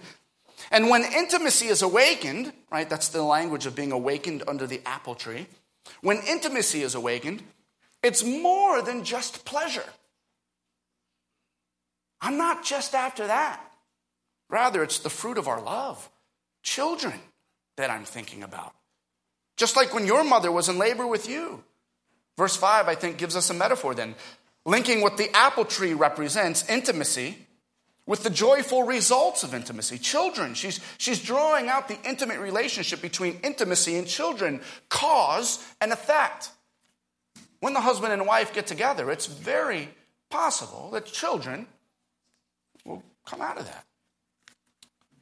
And 0.71 0.89
when 0.89 1.05
intimacy 1.05 1.67
is 1.67 1.83
awakened, 1.83 2.53
right, 2.71 2.89
that's 2.89 3.09
the 3.09 3.23
language 3.23 3.67
of 3.67 3.77
being 3.77 3.93
awakened 3.93 4.43
under 4.49 4.67
the 4.67 4.81
apple 4.87 5.15
tree. 5.15 5.47
When 6.01 6.19
intimacy 6.27 6.83
is 6.83 6.95
awakened, 6.95 7.43
it's 8.03 8.25
more 8.25 8.81
than 8.81 9.05
just 9.05 9.45
pleasure. 9.45 9.85
I'm 12.23 12.39
not 12.39 12.65
just 12.65 12.95
after 12.95 13.27
that. 13.27 13.61
Rather, 14.49 14.83
it's 14.83 15.01
the 15.01 15.11
fruit 15.11 15.39
of 15.39 15.49
our 15.49 15.61
love, 15.61 16.09
children, 16.63 17.15
that 17.77 17.91
I'm 17.91 18.05
thinking 18.05 18.43
about. 18.43 18.75
Just 19.57 19.77
like 19.77 19.93
when 19.93 20.07
your 20.07 20.25
mother 20.25 20.53
was 20.53 20.69
in 20.69 20.79
labor 20.79 21.07
with 21.07 21.29
you. 21.29 21.65
Verse 22.39 22.57
5, 22.57 22.89
I 22.89 22.95
think, 22.95 23.19
gives 23.19 23.37
us 23.37 23.51
a 23.51 23.55
metaphor 23.55 23.95
then 23.95 24.15
linking 24.65 25.01
what 25.01 25.17
the 25.17 25.35
apple 25.37 25.65
tree 25.65 25.93
represents, 25.93 26.69
intimacy, 26.69 27.37
with 28.07 28.23
the 28.23 28.31
joyful 28.31 28.85
results 28.85 29.43
of 29.43 29.55
intimacy. 29.55 29.99
Children, 29.99 30.55
she's, 30.55 30.81
she's 30.99 31.23
drawing 31.23 31.69
out 31.69 31.89
the 31.89 31.99
intimate 32.05 32.41
relationship 32.41 33.01
between 33.01 33.41
intimacy 33.43 33.97
and 33.97 34.07
children, 34.07 34.61
cause 34.89 35.65
and 35.81 35.93
effect. 35.93 36.51
When 37.61 37.75
the 37.75 37.81
husband 37.81 38.13
and 38.13 38.27
wife 38.27 38.53
get 38.53 38.67
together, 38.67 39.11
it's 39.11 39.27
very 39.27 39.89
possible 40.31 40.91
that 40.93 41.07
children 41.07 41.67
come 43.27 43.41
out 43.41 43.59
of 43.59 43.67
that. 43.67 43.85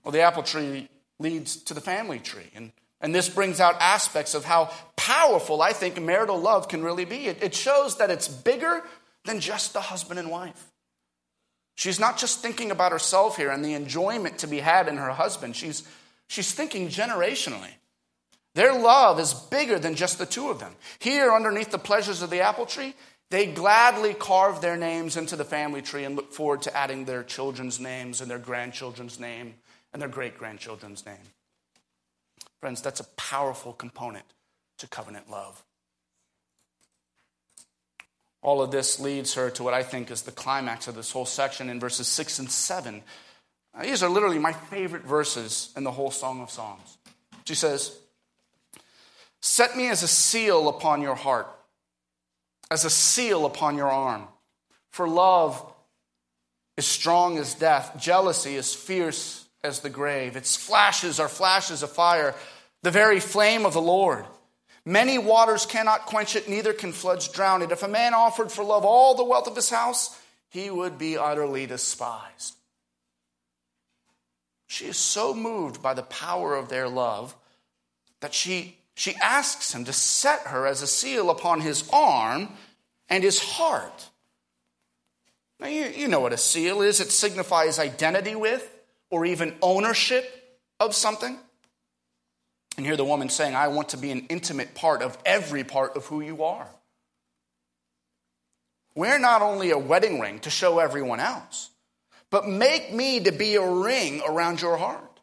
Well, 0.05 0.13
the 0.13 0.21
apple 0.21 0.43
tree 0.43 0.89
leads 1.19 1.57
to 1.57 1.75
the 1.75 1.81
family 1.81 2.19
tree. 2.19 2.51
And, 2.55 2.73
and 3.01 3.15
this 3.15 3.29
brings 3.29 3.61
out 3.61 3.77
aspects 3.81 4.35
of 4.35 4.45
how 4.45 4.71
powerful 4.97 5.63
I 5.63 5.73
think 5.73 6.01
marital 6.01 6.39
love 6.39 6.69
can 6.69 6.83
really 6.83 7.05
be. 7.05 7.27
It, 7.27 7.43
it 7.43 7.55
shows 7.55 7.99
that 7.99 8.11
it's 8.11 8.29
bigger 8.29 8.83
than 9.25 9.41
just 9.41 9.73
the 9.73 9.81
husband 9.81 10.19
and 10.19 10.31
wife. 10.31 10.71
She's 11.75 12.01
not 12.01 12.19
just 12.19 12.41
thinking 12.41 12.71
about 12.71 12.93
herself 12.93 13.37
here 13.37 13.51
and 13.51 13.65
the 13.65 13.75
enjoyment 13.75 14.39
to 14.39 14.47
be 14.47 14.59
had 14.59 14.89
in 14.89 14.97
her 14.97 15.11
husband. 15.11 15.57
She's, 15.57 15.83
she's 16.27 16.53
thinking 16.53 16.89
generationally. 16.89 17.71
Their 18.55 18.79
love 18.79 19.21
is 19.21 19.33
bigger 19.33 19.79
than 19.79 19.95
just 19.95 20.19
the 20.19 20.27
two 20.27 20.51
of 20.51 20.59
them. 20.59 20.75
Here, 20.99 21.33
underneath 21.33 21.71
the 21.71 21.79
pleasures 21.79 22.21
of 22.21 22.31
the 22.31 22.41
apple 22.41 22.67
tree, 22.67 22.95
they 23.31 23.47
gladly 23.47 24.13
carve 24.13 24.61
their 24.61 24.77
names 24.77 25.17
into 25.17 25.37
the 25.37 25.45
family 25.45 25.83
tree 25.83 26.05
and 26.05 26.17
look 26.17 26.33
forward 26.33 26.63
to 26.63 26.77
adding 26.77 27.05
their 27.05 27.23
children's 27.23 27.79
names 27.79 28.21
and 28.21 28.31
their 28.31 28.39
grandchildren's 28.39 29.21
name 29.21 29.55
and 29.93 30.03
their 30.03 30.09
great 30.09 30.37
grandchildren's 30.37 31.07
name. 31.07 31.17
Friends, 32.61 32.83
that's 32.83 33.01
a 33.01 33.05
powerful 33.17 33.73
component 33.73 34.27
to 34.79 34.89
covenant 34.89 35.31
love. 35.31 35.63
All 38.43 38.63
of 38.63 38.71
this 38.71 38.99
leads 38.99 39.35
her 39.35 39.51
to 39.51 39.63
what 39.63 39.75
I 39.75 39.83
think 39.83 40.11
is 40.11 40.23
the 40.23 40.33
climax 40.33 40.89
of 40.89 40.95
this 40.95 41.13
whole 41.13 41.27
section 41.27 41.69
in 41.69 41.79
verses 41.79 42.07
6 42.09 42.39
and 42.39 42.51
7. 42.51 43.03
Now, 43.75 43.83
these 43.83 44.03
are 44.03 44.09
literally 44.09 44.39
my 44.39 44.53
favorite 44.53 45.05
verses 45.05 45.73
in 45.77 45.85
the 45.85 45.91
whole 45.91 46.11
Song 46.11 46.41
of 46.41 46.51
Songs. 46.51 46.99
She 47.45 47.55
says, 47.55 47.97
Set 49.41 49.77
me 49.77 49.89
as 49.89 50.03
a 50.03 50.09
seal 50.09 50.69
upon 50.69 51.03
your 51.03 51.15
heart, 51.15 51.49
as 52.71 52.85
a 52.85 52.91
seal 52.91 53.47
upon 53.47 53.77
your 53.77 53.91
arm. 53.91 54.29
For 54.91 55.09
love 55.09 55.65
is 56.77 56.87
strong 56.87 57.39
as 57.39 57.55
death, 57.55 57.97
jealousy 57.99 58.57
is 58.57 58.75
fierce 58.75 59.47
as 59.63 59.81
the 59.81 59.91
grave. 59.91 60.37
Its 60.37 60.57
flashes 60.57 61.21
are 61.21 61.29
flashes 61.29 61.83
of 61.83 61.93
fire, 61.93 62.35
the 62.83 62.91
very 62.91 63.21
flame 63.21 63.67
of 63.67 63.75
the 63.75 63.83
Lord. 63.83 64.25
Many 64.85 65.19
waters 65.19 65.67
cannot 65.67 66.07
quench 66.07 66.37
it, 66.37 66.49
neither 66.49 66.73
can 66.73 66.93
floods 66.93 67.29
drown 67.29 67.63
it. 67.63 67.71
If 67.71 67.83
a 67.83 67.89
man 67.89 68.15
offered 68.15 68.51
for 68.51 68.65
love 68.65 68.85
all 68.85 69.15
the 69.15 69.25
wealth 69.25 69.47
of 69.47 69.57
his 69.57 69.69
house, 69.69 70.19
he 70.49 70.71
would 70.71 70.99
be 70.99 71.19
utterly 71.19 71.67
despised. 71.67 72.57
She 74.67 74.87
is 74.87 74.97
so 74.97 75.35
moved 75.35 75.83
by 75.83 75.95
the 75.95 76.03
power 76.03 76.57
of 76.57 76.69
their 76.69 76.89
love 76.89 77.37
that 78.21 78.33
she, 78.33 78.79
she 79.01 79.15
asks 79.15 79.75
him 79.75 79.87
to 79.87 79.95
set 79.95 80.41
her 80.49 80.67
as 80.67 80.83
a 80.83 80.87
seal 80.87 81.31
upon 81.31 81.63
his 81.63 81.89
arm 81.91 82.51
and 83.09 83.25
his 83.25 83.39
heart. 83.39 84.11
Now, 85.59 85.69
you, 85.69 85.87
you 85.87 86.07
know 86.07 86.21
what 86.21 86.35
a 86.35 86.37
seal 86.37 86.83
is 86.83 87.01
it 87.01 87.11
signifies 87.11 87.79
identity 87.79 88.35
with 88.35 88.71
or 89.09 89.25
even 89.25 89.57
ownership 89.63 90.61
of 90.79 90.95
something. 90.95 91.39
And 92.77 92.85
here 92.85 92.95
the 92.95 93.05
woman 93.07 93.31
saying, 93.31 93.55
I 93.55 93.69
want 93.69 93.89
to 93.91 93.97
be 93.97 94.11
an 94.11 94.27
intimate 94.29 94.75
part 94.75 95.01
of 95.01 95.17
every 95.25 95.65
part 95.65 95.97
of 95.97 96.05
who 96.05 96.21
you 96.21 96.45
are. 96.45 96.69
Wear 98.95 99.19
not 99.19 99.41
only 99.41 99.71
a 99.71 99.79
wedding 99.79 100.21
ring 100.21 100.41
to 100.41 100.51
show 100.51 100.79
everyone 100.79 101.21
else, 101.21 101.71
but 102.29 102.47
make 102.47 102.93
me 102.93 103.21
to 103.21 103.33
be 103.33 103.55
a 103.55 103.67
ring 103.67 104.21
around 104.29 104.61
your 104.61 104.77
heart, 104.77 105.21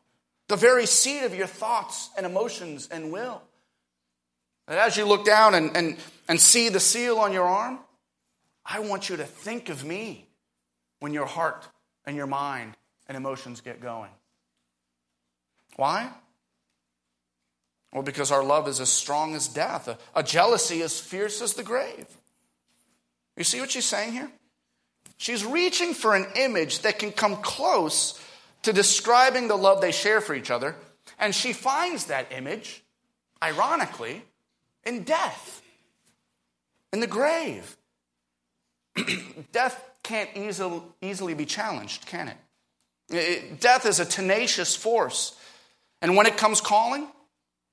the 0.48 0.56
very 0.56 0.88
seat 0.88 1.26
of 1.26 1.36
your 1.36 1.46
thoughts 1.46 2.10
and 2.18 2.26
emotions 2.26 2.88
and 2.90 3.12
will. 3.12 3.44
And 4.68 4.78
as 4.78 4.98
you 4.98 5.06
look 5.06 5.26
down 5.26 5.56
and, 5.56 5.76
and, 5.76 5.98
and 6.28 6.40
see 6.40 6.70
the 6.70 6.80
seal 6.80 7.18
on 7.18 7.32
your 7.32 7.46
arm, 7.46 7.80
I 8.66 8.80
want 8.80 9.10
you 9.10 9.18
to 9.18 9.24
think 9.24 9.70
of 9.70 9.86
me 9.86 10.28
when 11.00 11.14
your 11.14 11.26
heart 11.26 11.66
and 12.06 12.18
your 12.18 12.28
mind 12.28 12.76
and 13.08 13.16
emotions 13.16 13.62
get 13.62 13.82
going. 13.82 14.12
Why? 15.78 16.10
Well, 17.94 18.04
because 18.04 18.32
our 18.32 18.44
love 18.44 18.68
is 18.68 18.82
as 18.82 18.90
strong 18.90 19.36
as 19.36 19.48
death, 19.48 19.88
a, 19.88 19.98
a 20.14 20.24
jealousy 20.24 20.82
as 20.82 21.00
fierce 21.00 21.42
as 21.42 21.54
the 21.54 21.64
grave. 21.64 22.06
You 23.38 23.44
see 23.44 23.62
what 23.62 23.72
she's 23.72 23.86
saying 23.86 24.12
here? 24.14 24.30
She's 25.18 25.46
reaching 25.46 25.94
for 25.94 26.16
an 26.16 26.28
image 26.36 26.80
that 26.80 27.00
can 27.00 27.12
come 27.12 27.38
close 27.38 28.22
to 28.64 28.74
describing 28.74 29.48
the 29.48 29.56
love 29.56 29.82
they 29.82 29.92
share 29.92 30.20
for 30.20 30.36
each 30.36 30.52
other, 30.52 30.76
and 31.18 31.34
she 31.34 31.54
finds 31.54 32.06
that 32.06 32.32
image, 32.32 32.84
ironically, 33.42 34.24
in 34.88 35.04
death, 35.04 35.62
in 36.94 37.00
the 37.02 37.08
grave. 37.08 37.76
death 39.52 39.84
can't 40.02 40.30
easily, 40.36 40.82
easily 41.02 41.34
be 41.34 41.46
challenged, 41.46 42.06
can 42.08 42.30
it? 42.30 42.38
it? 43.10 43.60
Death 43.60 43.86
is 43.86 44.00
a 44.00 44.06
tenacious 44.06 44.76
force, 44.76 45.38
and 46.02 46.16
when 46.16 46.26
it 46.26 46.38
comes 46.38 46.62
calling, 46.62 47.08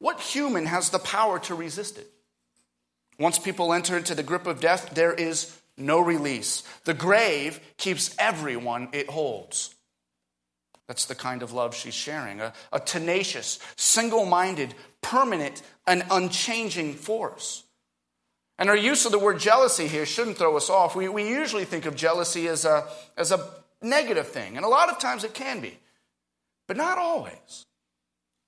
what 0.01 0.21
human 0.21 0.67
has 0.67 0.91
the 0.91 0.99
power 0.99 1.39
to 1.41 1.55
resist 1.55 1.99
it? 1.99 2.11
Once 3.19 3.39
people 3.39 3.73
enter 3.73 3.97
into 3.97 4.15
the 4.15 4.23
grip 4.23 4.47
of 4.47 4.61
death, 4.61 4.91
there 4.95 5.15
is 5.15 5.57
no 5.77 6.01
release. 6.01 6.63
The 6.85 6.95
grave 6.95 7.61
keeps 7.77 8.15
everyone 8.19 8.89
it 8.93 9.09
holds. 9.09 9.74
That's 10.87 11.07
the 11.07 11.15
kind 11.15 11.43
of 11.43 11.53
love 11.53 11.75
she's 11.75 11.95
sharing 11.95 12.41
a, 12.41 12.53
a 12.73 12.79
tenacious, 12.79 13.59
single 13.77 14.27
minded, 14.27 14.75
permanent, 15.01 15.63
and 15.87 16.05
unchanging 16.11 16.95
force. 16.95 17.65
And 18.59 18.69
our 18.69 18.77
use 18.77 19.05
of 19.07 19.13
the 19.13 19.19
word 19.19 19.39
jealousy 19.41 19.89
here 19.89 20.07
shouldn't 20.07 20.39
throw 20.39 20.57
us 20.57 20.71
off. 20.71 20.95
We, 20.95 21.09
we 21.09 21.29
usually 21.29 21.65
think 21.65 21.87
of 21.87 21.97
jealousy 21.97 22.47
as 22.49 22.65
a, 22.65 22.87
as 23.17 23.33
a 23.33 23.49
negative 23.83 24.29
thing, 24.29 24.57
and 24.57 24.65
a 24.65 24.69
lot 24.69 24.91
of 24.91 24.99
times 24.99 25.25
it 25.25 25.35
can 25.35 25.61
be, 25.61 25.79
but 26.69 26.77
not 26.77 26.99
always. 26.99 27.65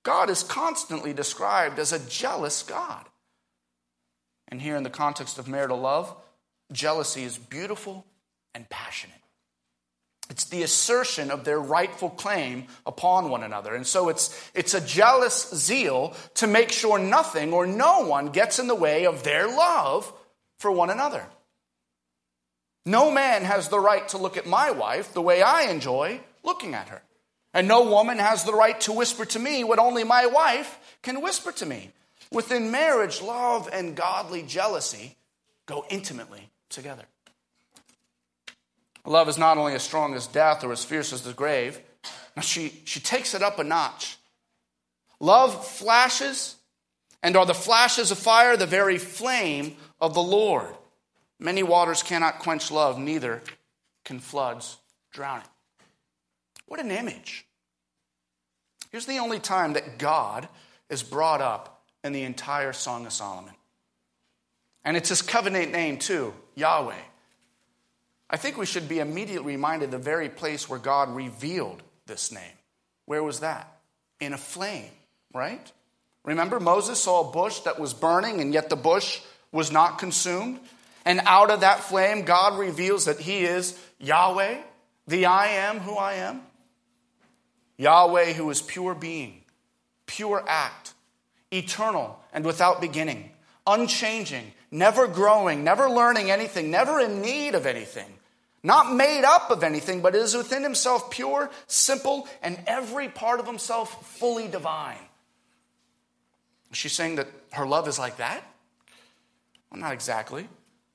God 0.03 0.29
is 0.29 0.43
constantly 0.43 1.11
described 1.11 1.79
as 1.79 1.91
a 1.91 2.07
jealous 2.07 2.63
God. 2.63 3.05
And 4.47 4.61
here, 4.61 4.77
in 4.77 4.83
the 4.83 4.89
context 4.89 5.37
of 5.37 5.49
marital 5.49 5.79
love, 5.79 6.15
jealousy 6.71 7.23
is 7.23 7.37
beautiful 7.37 8.05
and 8.55 8.69
passionate. 8.69 9.17
It's 10.29 10.45
the 10.45 10.63
assertion 10.63 11.31
of 11.31 11.43
their 11.43 11.59
rightful 11.59 12.09
claim 12.09 12.65
upon 12.85 13.29
one 13.29 13.43
another. 13.43 13.75
And 13.75 13.87
so 13.87 14.09
it's, 14.09 14.49
it's 14.53 14.73
a 14.73 14.81
jealous 14.81 15.49
zeal 15.53 16.15
to 16.35 16.47
make 16.47 16.71
sure 16.71 16.99
nothing 16.99 17.53
or 17.53 17.65
no 17.65 18.01
one 18.05 18.29
gets 18.29 18.59
in 18.59 18.67
the 18.67 18.75
way 18.75 19.05
of 19.05 19.23
their 19.23 19.47
love 19.47 20.11
for 20.57 20.71
one 20.71 20.89
another. 20.89 21.25
No 22.85 23.11
man 23.11 23.43
has 23.43 23.69
the 23.69 23.79
right 23.79 24.07
to 24.09 24.17
look 24.17 24.37
at 24.37 24.45
my 24.45 24.71
wife 24.71 25.13
the 25.13 25.21
way 25.21 25.41
I 25.41 25.63
enjoy 25.63 26.21
looking 26.43 26.73
at 26.73 26.89
her. 26.89 27.01
And 27.53 27.67
no 27.67 27.89
woman 27.89 28.17
has 28.17 28.43
the 28.43 28.53
right 28.53 28.79
to 28.81 28.91
whisper 28.91 29.25
to 29.25 29.39
me 29.39 29.63
what 29.63 29.79
only 29.79 30.03
my 30.03 30.25
wife 30.25 30.79
can 31.01 31.21
whisper 31.21 31.51
to 31.53 31.65
me. 31.65 31.91
Within 32.31 32.71
marriage, 32.71 33.21
love 33.21 33.69
and 33.71 33.95
godly 33.95 34.43
jealousy 34.43 35.15
go 35.65 35.85
intimately 35.89 36.49
together. 36.69 37.03
Love 39.07 39.29
is 39.29 39.37
not 39.37 39.57
only 39.57 39.73
as 39.73 39.81
strong 39.81 40.13
as 40.13 40.27
death 40.27 40.65
or 40.65 40.71
as 40.73 40.83
fierce 40.83 41.13
as 41.13 41.21
the 41.21 41.33
grave, 41.33 41.79
now 42.35 42.41
she, 42.41 42.73
she 42.83 42.99
takes 42.99 43.33
it 43.33 43.41
up 43.41 43.57
a 43.57 43.63
notch. 43.63 44.17
Love 45.21 45.65
flashes, 45.65 46.57
and 47.23 47.37
are 47.37 47.45
the 47.45 47.53
flashes 47.53 48.11
of 48.11 48.17
fire 48.17 48.57
the 48.57 48.65
very 48.65 48.97
flame 48.97 49.77
of 50.01 50.13
the 50.13 50.21
Lord. 50.21 50.75
Many 51.39 51.63
waters 51.63 52.03
cannot 52.03 52.39
quench 52.39 52.69
love, 52.69 52.99
neither 52.99 53.41
can 54.03 54.19
floods 54.19 54.77
drown 55.11 55.39
it. 55.39 55.47
What 56.67 56.81
an 56.81 56.91
image. 56.91 57.45
Here's 58.91 59.05
the 59.05 59.19
only 59.19 59.39
time 59.39 59.73
that 59.73 59.97
God 59.97 60.49
is 60.89 61.01
brought 61.01 61.41
up 61.41 61.85
in 62.03 62.11
the 62.11 62.23
entire 62.23 62.73
Song 62.73 63.05
of 63.05 63.13
Solomon. 63.13 63.53
And 64.83 64.97
it's 64.97 65.09
his 65.09 65.21
covenant 65.21 65.71
name, 65.71 65.97
too 65.97 66.33
Yahweh. 66.55 66.95
I 68.29 68.37
think 68.37 68.57
we 68.57 68.65
should 68.65 68.89
be 68.89 68.99
immediately 68.99 69.53
reminded 69.53 69.91
the 69.91 69.97
very 69.97 70.29
place 70.29 70.67
where 70.67 70.79
God 70.79 71.15
revealed 71.15 71.81
this 72.05 72.31
name. 72.31 72.43
Where 73.05 73.23
was 73.23 73.39
that? 73.39 73.79
In 74.19 74.33
a 74.33 74.37
flame, 74.37 74.91
right? 75.33 75.71
Remember, 76.25 76.59
Moses 76.59 77.01
saw 77.01 77.27
a 77.27 77.31
bush 77.31 77.59
that 77.61 77.79
was 77.79 77.93
burning, 77.93 78.41
and 78.41 78.53
yet 78.53 78.69
the 78.69 78.75
bush 78.75 79.21
was 79.51 79.71
not 79.71 79.97
consumed. 79.97 80.59
And 81.05 81.21
out 81.25 81.51
of 81.51 81.61
that 81.61 81.81
flame, 81.81 82.23
God 82.23 82.59
reveals 82.59 83.05
that 83.05 83.19
He 83.19 83.45
is 83.45 83.79
Yahweh, 83.99 84.57
the 85.07 85.25
I 85.25 85.47
am 85.47 85.79
who 85.79 85.95
I 85.95 86.15
am. 86.15 86.41
Yahweh, 87.77 88.33
who 88.33 88.49
is 88.49 88.61
pure 88.61 88.93
being, 88.93 89.41
pure 90.05 90.43
act, 90.47 90.93
eternal 91.51 92.19
and 92.33 92.43
without 92.43 92.81
beginning, 92.81 93.31
unchanging, 93.65 94.51
never 94.71 95.07
growing, 95.07 95.63
never 95.63 95.89
learning 95.89 96.29
anything, 96.29 96.71
never 96.71 96.99
in 96.99 97.21
need 97.21 97.55
of 97.55 97.65
anything, 97.65 98.16
not 98.63 98.93
made 98.93 99.23
up 99.23 99.51
of 99.51 99.63
anything, 99.63 100.01
but 100.01 100.15
is 100.15 100.35
within 100.35 100.63
himself 100.63 101.09
pure, 101.09 101.49
simple, 101.67 102.27
and 102.41 102.59
every 102.67 103.07
part 103.07 103.39
of 103.39 103.45
himself 103.45 104.05
fully 104.17 104.47
divine. 104.47 104.97
She's 106.73 106.93
saying 106.93 107.15
that 107.15 107.27
her 107.51 107.65
love 107.65 107.87
is 107.87 107.97
like 107.97 108.17
that? 108.17 108.43
Well, 109.71 109.79
not 109.79 109.93
exactly. 109.93 110.47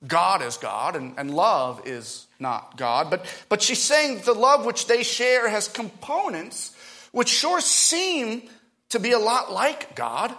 God 0.06 0.42
is 0.42 0.56
God, 0.56 0.96
and, 0.96 1.14
and 1.16 1.32
love 1.32 1.86
is 1.86 2.26
not 2.38 2.76
God. 2.76 3.08
But, 3.10 3.24
but 3.48 3.62
she's 3.62 3.80
saying 3.80 4.22
the 4.24 4.34
love 4.34 4.66
which 4.66 4.86
they 4.86 5.02
share 5.02 5.48
has 5.48 5.68
components 5.68 6.76
which 7.12 7.28
sure 7.28 7.60
seem 7.60 8.42
to 8.88 8.98
be 8.98 9.12
a 9.12 9.18
lot 9.18 9.52
like 9.52 9.94
God. 9.94 10.34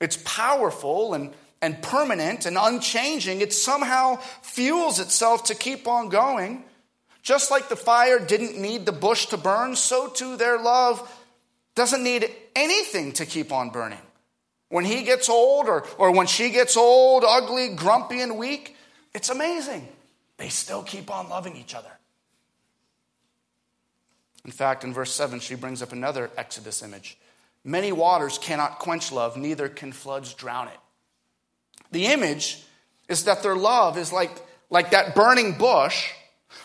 It's 0.00 0.16
powerful 0.24 1.14
and 1.14 1.32
and 1.62 1.80
permanent 1.80 2.44
and 2.44 2.58
unchanging, 2.58 3.40
it 3.40 3.52
somehow 3.52 4.16
fuels 4.42 4.98
itself 4.98 5.44
to 5.44 5.54
keep 5.54 5.86
on 5.86 6.08
going. 6.08 6.64
Just 7.22 7.52
like 7.52 7.68
the 7.68 7.76
fire 7.76 8.18
didn't 8.18 8.60
need 8.60 8.84
the 8.84 8.92
bush 8.92 9.26
to 9.26 9.36
burn, 9.36 9.76
so 9.76 10.08
too 10.08 10.36
their 10.36 10.58
love 10.58 11.08
doesn't 11.76 12.02
need 12.02 12.28
anything 12.56 13.12
to 13.12 13.24
keep 13.24 13.52
on 13.52 13.70
burning. 13.70 14.00
When 14.68 14.84
he 14.84 15.04
gets 15.04 15.28
old 15.28 15.68
or, 15.68 15.86
or 15.98 16.10
when 16.10 16.26
she 16.26 16.50
gets 16.50 16.76
old, 16.76 17.24
ugly, 17.26 17.74
grumpy, 17.76 18.20
and 18.20 18.36
weak, 18.36 18.76
it's 19.14 19.28
amazing. 19.28 19.86
They 20.38 20.48
still 20.48 20.82
keep 20.82 21.10
on 21.10 21.28
loving 21.28 21.56
each 21.56 21.74
other. 21.74 21.90
In 24.44 24.50
fact, 24.50 24.82
in 24.82 24.92
verse 24.92 25.12
7, 25.12 25.38
she 25.38 25.54
brings 25.54 25.82
up 25.82 25.92
another 25.92 26.30
Exodus 26.36 26.82
image. 26.82 27.16
Many 27.62 27.92
waters 27.92 28.38
cannot 28.38 28.80
quench 28.80 29.12
love, 29.12 29.36
neither 29.36 29.68
can 29.68 29.92
floods 29.92 30.34
drown 30.34 30.66
it. 30.66 30.78
The 31.92 32.06
image 32.06 32.62
is 33.08 33.24
that 33.24 33.42
their 33.42 33.56
love 33.56 33.96
is 33.96 34.12
like, 34.12 34.32
like 34.70 34.90
that 34.90 35.14
burning 35.14 35.52
bush, 35.58 36.10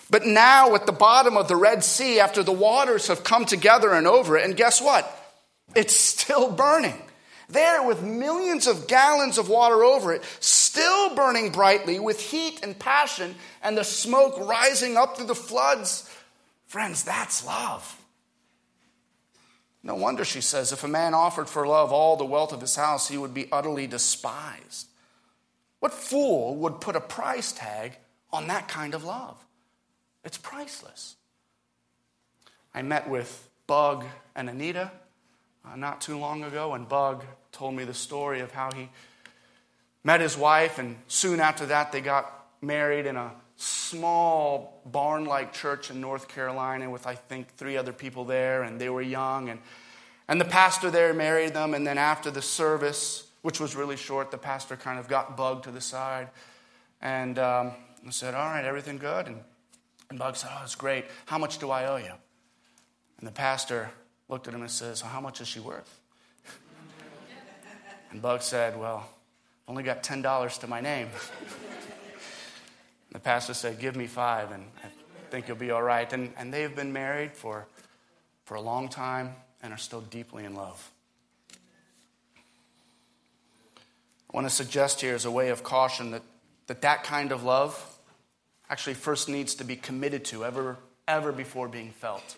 but 0.10 0.26
now 0.26 0.74
at 0.76 0.86
the 0.86 0.92
bottom 0.92 1.38
of 1.38 1.48
the 1.48 1.56
Red 1.56 1.84
Sea, 1.84 2.20
after 2.20 2.44
the 2.44 2.52
waters 2.52 3.08
have 3.08 3.24
come 3.24 3.46
together 3.46 3.94
and 3.94 4.08
over 4.08 4.38
it, 4.38 4.46
and 4.46 4.56
guess 4.56 4.82
what? 4.82 5.06
It's 5.76 5.94
still 5.94 6.52
burning. 6.52 7.02
There, 7.50 7.86
with 7.86 8.02
millions 8.02 8.68
of 8.68 8.88
gallons 8.88 9.38
of 9.38 9.48
water 9.48 9.84
over 9.84 10.14
it, 10.14 10.24
still 10.40 11.16
burning 11.16 11.52
brightly 11.52 12.00
with 12.00 12.20
heat 12.20 12.60
and 12.64 12.78
passion, 12.78 13.36
and 13.62 13.78
the 13.78 13.84
smoke 13.84 14.38
rising 14.40 14.98
up 14.98 15.18
through 15.18 15.28
the 15.28 15.36
floods. 15.36 16.10
Friends, 16.66 17.04
that's 17.04 17.46
love. 17.46 18.02
No 19.84 19.96
wonder, 19.96 20.26
she 20.26 20.42
says, 20.42 20.74
if 20.74 20.84
a 20.84 20.90
man 20.90 21.14
offered 21.14 21.48
for 21.48 21.66
love 21.66 21.94
all 21.94 22.18
the 22.18 22.26
wealth 22.26 22.52
of 22.52 22.60
his 22.60 22.76
house, 22.76 23.08
he 23.08 23.18
would 23.18 23.34
be 23.34 23.48
utterly 23.52 23.88
despised. 23.88 24.88
What 25.80 25.94
fool 25.94 26.56
would 26.58 26.82
put 26.82 26.96
a 26.96 27.02
price 27.02 27.52
tag 27.52 27.98
on 28.32 28.48
that 28.48 28.68
kind 28.68 28.94
of 28.94 29.04
love? 29.04 29.38
It's 30.24 30.38
priceless. 30.38 31.16
I 32.74 32.82
met 32.82 33.10
with 33.10 33.50
Bug 33.68 34.06
and 34.36 34.50
Anita 34.50 34.92
uh, 35.66 35.76
not 35.76 36.02
too 36.02 36.18
long 36.18 36.44
ago, 36.44 36.74
and 36.74 36.88
Bug 36.88 37.24
told 37.52 37.76
me 37.76 37.84
the 37.84 37.94
story 37.94 38.40
of 38.40 38.52
how 38.52 38.72
he 38.72 38.90
met 40.04 40.22
his 40.22 40.38
wife, 40.38 40.80
and 40.80 40.96
soon 41.08 41.40
after 41.40 41.66
that, 41.68 41.92
they 41.92 42.02
got 42.02 42.32
married 42.62 43.06
in 43.06 43.16
a 43.16 43.32
small 43.58 44.82
barn 44.86 45.26
like 45.26 45.54
church 45.54 45.90
in 45.90 46.00
North 46.00 46.28
Carolina 46.28 46.90
with, 46.90 47.08
I 47.08 47.16
think, 47.16 47.56
three 47.56 47.76
other 47.76 47.92
people 47.92 48.24
there, 48.24 48.64
and 48.64 48.80
they 48.80 48.90
were 48.90 49.02
young. 49.02 49.50
And, 49.50 49.60
and 50.28 50.40
the 50.40 50.46
pastor 50.46 50.92
there 50.92 51.14
married 51.14 51.54
them, 51.54 51.74
and 51.74 51.86
then 51.86 51.98
after 51.98 52.32
the 52.32 52.42
service, 52.42 53.27
which 53.48 53.62
was 53.62 53.78
really 53.78 53.96
short, 53.96 54.30
the 54.30 54.38
pastor 54.38 54.76
kind 54.76 55.00
of 55.00 55.08
got 55.08 55.38
Bug 55.38 55.64
to 55.64 55.72
the 55.72 55.80
side 55.80 56.28
and 57.02 57.40
um, 57.40 57.72
said, 58.10 58.34
All 58.34 58.50
right, 58.50 58.66
everything 58.66 58.98
good? 58.98 59.26
And, 59.28 59.38
and 60.10 60.20
Bug 60.20 60.36
said, 60.36 60.50
Oh, 60.52 60.60
it's 60.66 60.76
great. 60.76 61.06
How 61.28 61.38
much 61.38 61.58
do 61.58 61.72
I 61.72 61.86
owe 61.86 61.96
you? 61.96 62.12
And 63.20 63.26
the 63.26 63.32
pastor 63.32 63.90
looked 64.28 64.50
at 64.50 64.54
him 64.54 64.60
and 64.60 64.70
says, 64.70 65.02
well, 65.02 65.14
How 65.14 65.22
much 65.22 65.40
is 65.40 65.48
she 65.48 65.62
worth? 65.62 65.98
And 68.12 68.22
Bug 68.22 68.42
said, 68.42 68.78
Well, 68.78 69.08
I've 69.08 69.70
only 69.70 69.84
got 69.84 70.04
$10 70.04 70.60
to 70.60 70.68
my 70.68 70.82
name. 70.82 71.08
the 73.14 73.20
pastor 73.20 73.54
said, 73.54 73.80
Give 73.80 73.96
me 73.96 74.08
five, 74.08 74.52
and 74.52 74.66
I 74.84 74.90
think 75.32 75.48
you'll 75.48 75.56
be 75.56 75.72
all 75.72 75.84
right. 75.84 76.12
And, 76.12 76.34
and 76.38 76.54
they've 76.54 76.76
been 76.76 76.92
married 76.92 77.32
for, 77.32 77.66
for 78.44 78.56
a 78.56 78.62
long 78.62 78.90
time 78.90 79.36
and 79.64 79.72
are 79.72 79.78
still 79.78 80.02
deeply 80.02 80.44
in 80.44 80.54
love. 80.54 80.92
I 84.32 84.36
want 84.36 84.48
to 84.48 84.54
suggest 84.54 85.02
here 85.02 85.16
as 85.16 85.26
a 85.26 85.32
way 85.32 85.50
of 85.50 85.64
caution 85.64 86.12
that 86.12 86.22
that, 86.68 86.82
that 86.82 87.04
kind 87.04 87.32
of 87.32 87.44
love 87.44 87.98
actually 88.70 88.94
first 88.94 89.30
needs 89.30 89.56
to 89.56 89.64
be 89.64 89.76
committed 89.76 90.26
to 90.26 90.46
ever, 90.46 90.78
ever 91.08 91.32
before 91.32 91.68
being 91.68 91.92
felt. 91.92 92.36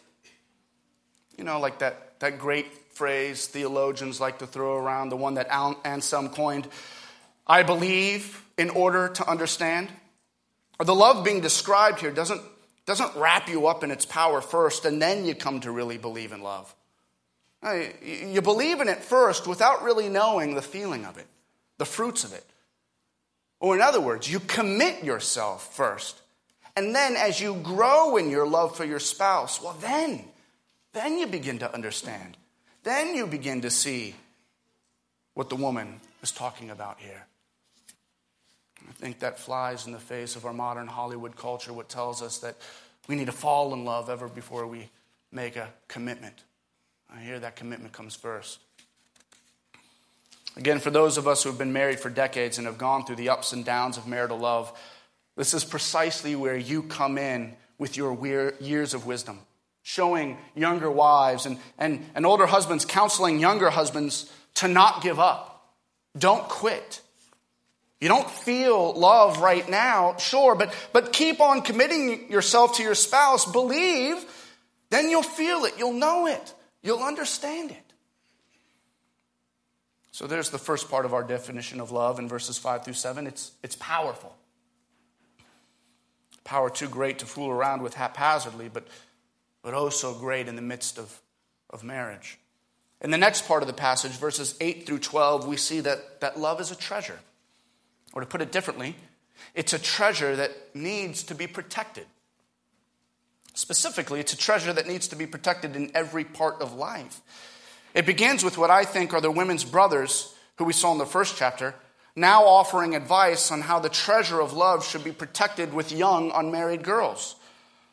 You 1.37 1.43
know, 1.43 1.59
like 1.59 1.79
that, 1.79 2.19
that 2.19 2.37
great 2.37 2.67
phrase 2.93 3.47
theologians 3.47 4.19
like 4.19 4.39
to 4.39 4.47
throw 4.47 4.75
around, 4.77 5.09
the 5.09 5.17
one 5.17 5.35
that 5.35 5.47
Anselm 5.83 6.29
coined 6.29 6.67
I 7.47 7.63
believe 7.63 8.43
in 8.59 8.69
order 8.69 9.09
to 9.09 9.27
understand. 9.27 9.89
Or 10.79 10.85
the 10.85 10.93
love 10.93 11.25
being 11.25 11.41
described 11.41 11.99
here 11.99 12.11
doesn't, 12.11 12.41
doesn't 12.85 13.15
wrap 13.15 13.49
you 13.49 13.65
up 13.65 13.83
in 13.83 13.89
its 13.89 14.05
power 14.05 14.39
first, 14.39 14.85
and 14.85 15.01
then 15.01 15.25
you 15.25 15.33
come 15.33 15.59
to 15.61 15.71
really 15.71 15.97
believe 15.97 16.31
in 16.31 16.43
love. 16.43 16.73
You 18.03 18.41
believe 18.41 18.81
in 18.81 18.87
it 18.87 19.03
first 19.03 19.47
without 19.47 19.81
really 19.81 20.09
knowing 20.09 20.53
the 20.53 20.61
feeling 20.61 21.05
of 21.05 21.17
it, 21.17 21.25
the 21.79 21.85
fruits 21.85 22.23
of 22.23 22.33
it. 22.33 22.45
Or, 23.59 23.75
in 23.75 23.81
other 23.81 23.99
words, 23.99 24.31
you 24.31 24.39
commit 24.39 25.03
yourself 25.03 25.75
first. 25.75 26.21
And 26.75 26.93
then, 26.93 27.15
as 27.17 27.41
you 27.41 27.55
grow 27.55 28.17
in 28.17 28.29
your 28.29 28.47
love 28.47 28.77
for 28.77 28.85
your 28.85 28.99
spouse, 28.99 29.61
well, 29.61 29.75
then 29.81 30.25
then 30.93 31.17
you 31.17 31.27
begin 31.27 31.59
to 31.59 31.73
understand. 31.73 32.37
Then 32.83 33.15
you 33.15 33.27
begin 33.27 33.61
to 33.61 33.69
see 33.69 34.15
what 35.33 35.49
the 35.49 35.55
woman 35.55 35.99
is 36.21 36.31
talking 36.31 36.69
about 36.69 36.99
here. 36.99 37.25
I 38.87 38.91
think 38.93 39.19
that 39.19 39.39
flies 39.39 39.85
in 39.85 39.91
the 39.91 39.99
face 39.99 40.35
of 40.35 40.45
our 40.45 40.53
modern 40.53 40.87
Hollywood 40.87 41.35
culture, 41.35 41.71
what 41.71 41.89
tells 41.89 42.21
us 42.21 42.39
that 42.39 42.57
we 43.07 43.15
need 43.15 43.27
to 43.27 43.31
fall 43.31 43.73
in 43.73 43.85
love 43.85 44.09
ever 44.09 44.27
before 44.27 44.65
we 44.65 44.89
make 45.31 45.55
a 45.55 45.69
commitment. 45.87 46.43
I 47.13 47.19
hear 47.19 47.39
that 47.39 47.55
commitment 47.55 47.93
comes 47.93 48.15
first. 48.15 48.59
Again, 50.57 50.79
for 50.79 50.89
those 50.89 51.17
of 51.17 51.27
us 51.27 51.43
who 51.43 51.49
have 51.49 51.57
been 51.57 51.73
married 51.73 51.99
for 51.99 52.09
decades 52.09 52.57
and 52.57 52.67
have 52.67 52.77
gone 52.77 53.05
through 53.05 53.15
the 53.15 53.29
ups 53.29 53.53
and 53.53 53.63
downs 53.63 53.97
of 53.97 54.07
marital 54.07 54.37
love, 54.37 54.77
this 55.37 55.53
is 55.53 55.63
precisely 55.63 56.35
where 56.35 56.57
you 56.57 56.83
come 56.83 57.17
in 57.17 57.55
with 57.77 57.95
your 57.95 58.17
years 58.59 58.93
of 58.93 59.05
wisdom 59.05 59.39
showing 59.89 60.37
younger 60.53 60.91
wives 60.91 61.47
and, 61.47 61.57
and, 61.79 62.05
and 62.13 62.23
older 62.23 62.45
husbands 62.45 62.85
counseling 62.85 63.39
younger 63.39 63.71
husbands 63.71 64.31
to 64.53 64.67
not 64.67 65.01
give 65.01 65.19
up. 65.19 65.73
Don't 66.15 66.47
quit. 66.47 67.01
You 67.99 68.07
don't 68.07 68.29
feel 68.29 68.93
love 68.93 69.41
right 69.41 69.67
now, 69.67 70.15
sure, 70.17 70.53
but, 70.53 70.73
but 70.93 71.11
keep 71.11 71.41
on 71.41 71.61
committing 71.61 72.31
yourself 72.31 72.77
to 72.77 72.83
your 72.83 72.93
spouse. 72.93 73.51
Believe, 73.51 74.23
then 74.91 75.09
you'll 75.09 75.23
feel 75.23 75.65
it, 75.65 75.73
you'll 75.79 75.93
know 75.93 76.27
it, 76.27 76.53
you'll 76.83 77.03
understand 77.03 77.71
it. 77.71 77.88
So 80.19 80.27
there's 80.27 80.49
the 80.49 80.57
first 80.57 80.91
part 80.91 81.05
of 81.05 81.13
our 81.13 81.23
definition 81.23 81.79
of 81.79 81.91
love 81.91 82.19
in 82.19 82.27
verses 82.27 82.57
5 82.57 82.83
through 82.83 82.95
7. 82.95 83.25
It's, 83.25 83.53
it's 83.63 83.77
powerful. 83.77 84.35
Power 86.43 86.69
too 86.69 86.89
great 86.89 87.19
to 87.19 87.25
fool 87.25 87.49
around 87.49 87.81
with 87.81 87.93
haphazardly, 87.93 88.67
but 88.67 88.85
but 89.61 89.73
oh 89.73 89.87
so 89.87 90.13
great 90.13 90.49
in 90.49 90.57
the 90.57 90.61
midst 90.61 90.99
of, 90.99 91.21
of 91.69 91.85
marriage. 91.85 92.37
In 92.99 93.11
the 93.11 93.17
next 93.17 93.47
part 93.47 93.63
of 93.63 93.67
the 93.67 93.73
passage, 93.73 94.11
verses 94.11 94.55
8 94.59 94.85
through 94.85 94.99
12, 94.99 95.47
we 95.47 95.55
see 95.55 95.79
that, 95.79 96.19
that 96.19 96.37
love 96.37 96.59
is 96.59 96.69
a 96.69 96.75
treasure. 96.75 97.19
Or 98.11 98.19
to 98.19 98.27
put 98.27 98.41
it 98.41 98.51
differently, 98.51 98.97
it's 99.55 99.71
a 99.71 99.79
treasure 99.79 100.35
that 100.35 100.51
needs 100.75 101.23
to 101.23 101.33
be 101.33 101.47
protected. 101.47 102.07
Specifically, 103.53 104.19
it's 104.19 104.33
a 104.33 104.37
treasure 104.37 104.73
that 104.73 104.85
needs 104.85 105.07
to 105.07 105.15
be 105.15 105.25
protected 105.25 105.77
in 105.77 105.91
every 105.95 106.25
part 106.25 106.61
of 106.61 106.73
life. 106.73 107.21
It 107.93 108.05
begins 108.05 108.43
with 108.43 108.57
what 108.57 108.71
I 108.71 108.85
think 108.85 109.13
are 109.13 109.21
the 109.21 109.31
women's 109.31 109.65
brothers, 109.65 110.33
who 110.57 110.65
we 110.65 110.73
saw 110.73 110.91
in 110.91 110.97
the 110.97 111.05
first 111.05 111.37
chapter, 111.37 111.75
now 112.15 112.45
offering 112.45 112.95
advice 112.95 113.51
on 113.51 113.61
how 113.61 113.79
the 113.79 113.89
treasure 113.89 114.41
of 114.41 114.53
love 114.53 114.85
should 114.85 115.03
be 115.03 115.11
protected 115.11 115.73
with 115.73 115.91
young 115.91 116.31
unmarried 116.33 116.83
girls. 116.83 117.35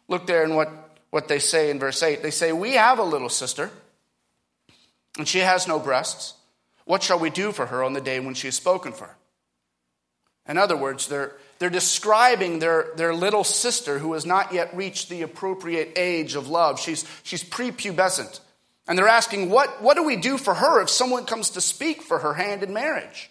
Look 0.09 0.27
there 0.27 0.45
in 0.45 0.55
what 0.55 0.71
what 1.11 1.29
they 1.29 1.39
say 1.39 1.71
in 1.71 1.79
verse 1.79 2.03
8. 2.03 2.23
They 2.23 2.31
say, 2.31 2.53
We 2.53 2.73
have 2.75 2.99
a 2.99 3.03
little 3.03 3.31
sister, 3.31 3.71
and 5.17 5.27
she 5.27 5.39
has 5.39 5.67
no 5.67 5.79
breasts. 5.79 6.35
What 6.85 7.03
shall 7.03 7.19
we 7.19 7.31
do 7.31 7.53
for 7.53 7.67
her 7.67 7.83
on 7.83 7.95
the 7.95 8.01
day 8.01 8.21
when 8.21 8.35
she 8.35 8.49
is 8.49 8.55
spoken 8.55 8.93
for? 8.93 9.17
In 10.49 10.59
other 10.59 10.77
words, 10.77 11.09
they're, 11.09 11.33
they're 11.59 11.71
describing 11.71 12.59
their, 12.59 12.89
their 12.97 13.15
little 13.15 13.45
sister 13.45 13.99
who 13.99 14.13
has 14.13 14.27
not 14.27 14.53
yet 14.53 14.77
reached 14.77 15.09
the 15.09 15.23
appropriate 15.23 15.95
age 15.97 16.35
of 16.35 16.49
love. 16.49 16.79
She's, 16.79 17.05
she's 17.23 17.43
prepubescent. 17.43 18.41
And 18.89 18.97
they're 18.97 19.09
asking, 19.09 19.51
what, 19.51 19.83
what 19.83 19.95
do 19.95 20.05
we 20.05 20.17
do 20.17 20.39
for 20.39 20.55
her 20.55 20.81
if 20.81 20.89
someone 20.89 21.25
comes 21.25 21.51
to 21.51 21.61
speak 21.61 22.03
for 22.03 22.21
her 22.21 22.35
hand 22.35 22.63
in 22.63 22.73
marriage? 22.73 23.31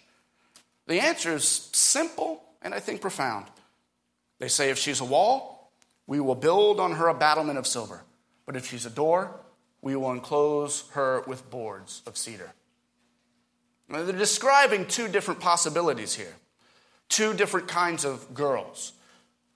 The 0.86 1.00
answer 1.00 1.34
is 1.34 1.70
simple 1.72 2.42
and 2.62 2.74
I 2.74 2.80
think 2.80 3.00
profound. 3.00 3.46
They 4.38 4.48
say 4.48 4.70
if 4.70 4.78
she's 4.78 5.00
a 5.00 5.04
wall, 5.04 5.70
we 6.06 6.20
will 6.20 6.34
build 6.34 6.78
on 6.78 6.92
her 6.92 7.08
a 7.08 7.14
battlement 7.14 7.58
of 7.58 7.66
silver, 7.66 8.04
but 8.44 8.56
if 8.56 8.66
she's 8.66 8.86
a 8.86 8.90
door, 8.90 9.40
we 9.82 9.96
will 9.96 10.12
enclose 10.12 10.84
her 10.90 11.22
with 11.26 11.48
boards 11.50 12.02
of 12.06 12.16
cedar. 12.16 12.52
Now, 13.88 14.02
they're 14.02 14.16
describing 14.16 14.86
two 14.86 15.08
different 15.08 15.40
possibilities 15.40 16.14
here, 16.14 16.34
two 17.08 17.34
different 17.34 17.68
kinds 17.68 18.04
of 18.04 18.34
girls. 18.34 18.92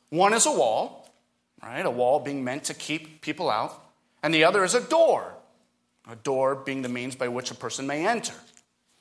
One 0.08 0.32
is 0.32 0.46
a 0.46 0.52
wall, 0.52 1.08
right? 1.62 1.84
A 1.84 1.90
wall 1.90 2.20
being 2.20 2.44
meant 2.44 2.64
to 2.64 2.74
keep 2.74 3.22
people 3.22 3.50
out, 3.50 3.80
and 4.22 4.32
the 4.32 4.44
other 4.44 4.62
is 4.62 4.74
a 4.74 4.80
door, 4.80 5.34
a 6.10 6.16
door 6.16 6.54
being 6.54 6.82
the 6.82 6.88
means 6.88 7.14
by 7.14 7.28
which 7.28 7.50
a 7.50 7.54
person 7.54 7.86
may 7.86 8.06
enter. 8.06 8.34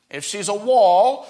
If 0.10 0.24
she's 0.24 0.50
a 0.50 0.54
wall, 0.54 1.28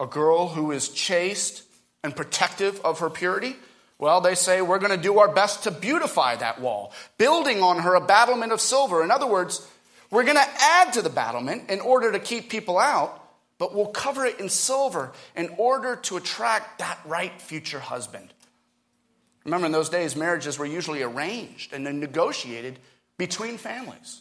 a 0.00 0.06
girl 0.06 0.48
who 0.48 0.72
is 0.72 0.88
chaste 0.88 1.62
and 2.02 2.14
protective 2.14 2.80
of 2.84 3.00
her 3.00 3.10
purity, 3.10 3.56
well, 3.98 4.20
they 4.20 4.34
say 4.34 4.62
we're 4.62 4.78
going 4.78 4.90
to 4.90 5.02
do 5.02 5.20
our 5.20 5.32
best 5.32 5.64
to 5.64 5.70
beautify 5.70 6.36
that 6.36 6.60
wall, 6.60 6.92
building 7.18 7.62
on 7.62 7.78
her 7.80 7.94
a 7.94 8.00
battlement 8.00 8.52
of 8.52 8.60
silver. 8.60 9.02
In 9.04 9.10
other 9.10 9.26
words, 9.26 9.66
we're 10.10 10.24
going 10.24 10.36
to 10.36 10.48
add 10.60 10.94
to 10.94 11.02
the 11.02 11.10
battlement 11.10 11.70
in 11.70 11.80
order 11.80 12.10
to 12.10 12.18
keep 12.18 12.50
people 12.50 12.78
out, 12.78 13.22
but 13.58 13.74
we'll 13.74 13.86
cover 13.86 14.26
it 14.26 14.40
in 14.40 14.48
silver 14.48 15.12
in 15.36 15.50
order 15.56 15.96
to 15.96 16.16
attract 16.16 16.80
that 16.80 16.98
right 17.04 17.40
future 17.40 17.78
husband. 17.78 18.32
Remember, 19.44 19.66
in 19.66 19.72
those 19.72 19.88
days, 19.88 20.16
marriages 20.16 20.58
were 20.58 20.66
usually 20.66 21.02
arranged 21.02 21.72
and 21.72 21.86
then 21.86 22.00
negotiated 22.00 22.78
between 23.18 23.56
families. 23.56 24.20